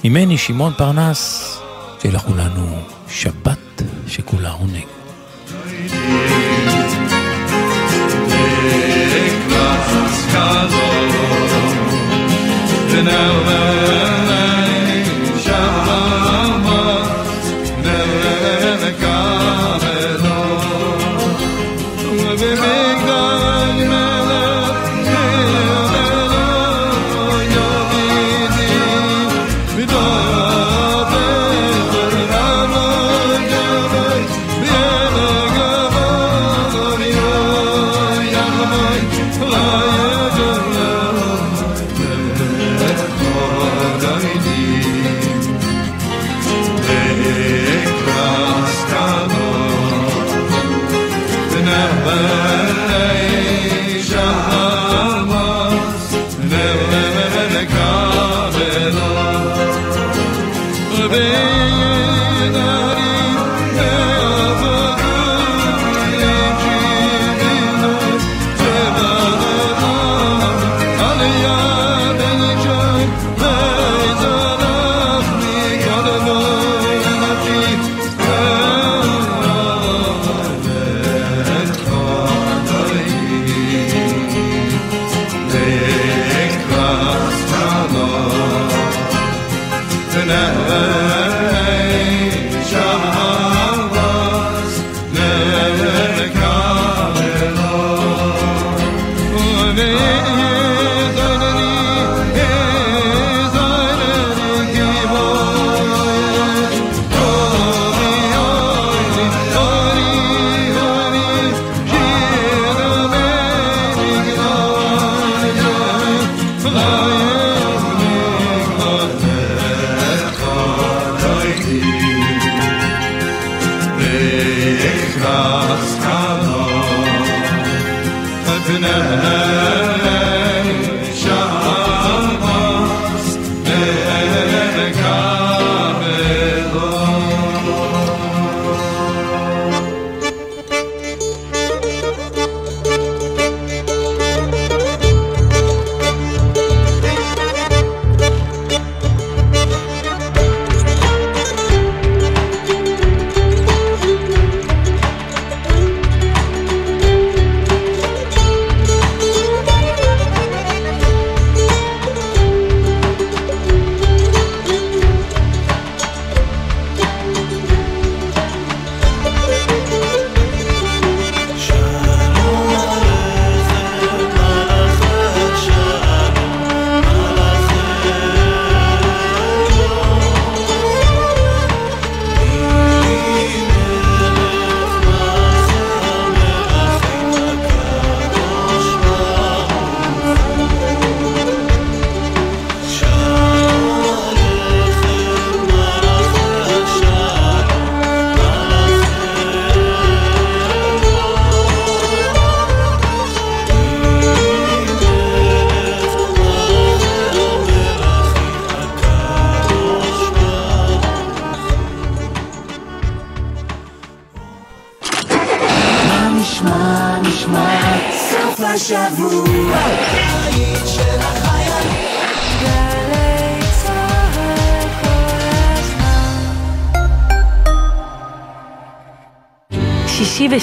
ממני 0.04 0.38
שמעון 0.38 0.74
פרנס, 0.78 1.58
שיהיה 2.02 2.16
לכולנו 2.16 2.80
שבת 3.10 3.82
שכולה 4.08 4.52
עונג. 4.52 4.86
Now, 13.04 13.12
Now, 13.12 13.34
now, 13.48 14.30
now. 14.30 14.61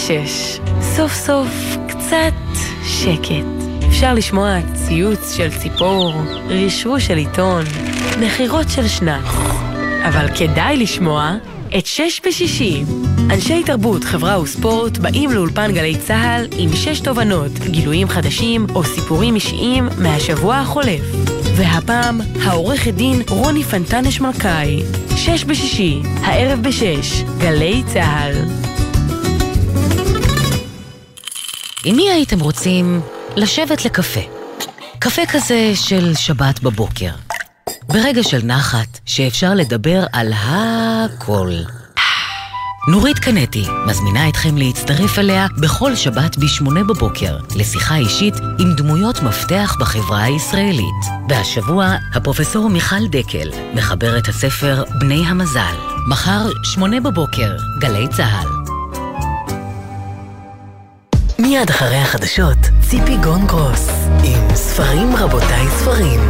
בשש, 0.09 0.59
סוף 0.81 1.15
סוף 1.15 1.77
קצת 1.89 2.59
שקט. 2.85 3.47
אפשר 3.89 4.15
לשמוע 4.15 4.59
ציוץ 4.75 5.37
של 5.37 5.49
ציפור, 5.59 6.13
רשרוש 6.49 7.07
של 7.07 7.17
עיתון, 7.17 7.65
נחירות 8.21 8.67
של 8.69 8.89
שנץ. 8.89 9.25
אבל 10.09 10.27
כדאי 10.39 10.77
לשמוע 10.77 11.37
את 11.79 11.87
שש 11.87 12.21
בשישי. 12.27 12.83
אנשי 13.31 13.63
תרבות, 13.63 14.05
חברה 14.05 14.41
וספורט 14.41 14.99
באים 14.99 15.31
לאולפן 15.31 15.73
גלי 15.73 15.97
צה"ל 15.99 16.47
עם 16.59 16.71
שש 16.73 17.01
תובנות, 17.01 17.53
גילויים 17.53 18.09
חדשים 18.09 18.67
או 18.75 18.85
סיפורים 18.85 19.35
אישיים 19.35 19.89
מהשבוע 19.99 20.57
החולף. 20.57 21.05
והפעם, 21.57 22.21
העורכת 22.43 22.95
דין 22.95 23.23
רוני 23.29 23.65
פנטנש 23.65 24.21
מלכאי. 24.21 24.83
שש 25.17 25.45
בשישי, 25.45 26.01
הערב 26.23 26.63
בשש, 26.63 27.23
גלי 27.39 27.83
צה"ל. 27.93 28.68
עם 31.91 31.97
מי 31.97 32.11
הייתם 32.11 32.41
רוצים 32.41 33.01
לשבת 33.37 33.85
לקפה? 33.85 34.21
קפה 34.99 35.23
כזה 35.33 35.73
של 35.75 36.15
שבת 36.15 36.61
בבוקר. 36.61 37.11
ברגע 37.89 38.23
של 38.23 38.41
נחת, 38.45 38.99
שאפשר 39.07 39.55
לדבר 39.55 40.05
על 40.13 40.33
הכל. 40.37 41.51
נורית 42.89 43.19
קנטי 43.19 43.65
מזמינה 43.87 44.29
אתכם 44.29 44.57
להצטרף 44.57 45.19
אליה 45.19 45.47
בכל 45.61 45.95
שבת 45.95 46.37
ב-8 46.39 46.71
בבוקר 46.89 47.39
לשיחה 47.57 47.97
אישית 47.97 48.35
עם 48.59 48.75
דמויות 48.77 49.23
מפתח 49.23 49.77
בחברה 49.81 50.23
הישראלית. 50.23 51.05
והשבוע, 51.29 51.95
הפרופסור 52.15 52.69
מיכל 52.69 53.07
דקל 53.11 53.51
מחבר 53.75 54.19
את 54.19 54.29
הספר 54.29 54.85
בני 55.01 55.23
המזל. 55.27 55.75
מחר, 56.09 56.47
8 56.63 57.01
בבוקר, 57.01 57.57
גלי 57.81 58.09
צה"ל. 58.09 58.58
מיד 61.41 61.71
אחרי 61.71 61.97
החדשות, 61.97 62.59
ציפי 62.81 63.17
גון 63.17 63.47
גרוס, 63.47 63.89
עם 64.25 64.55
ספרים 64.55 65.17
רבותיי 65.17 65.67
ספרים. 65.69 66.21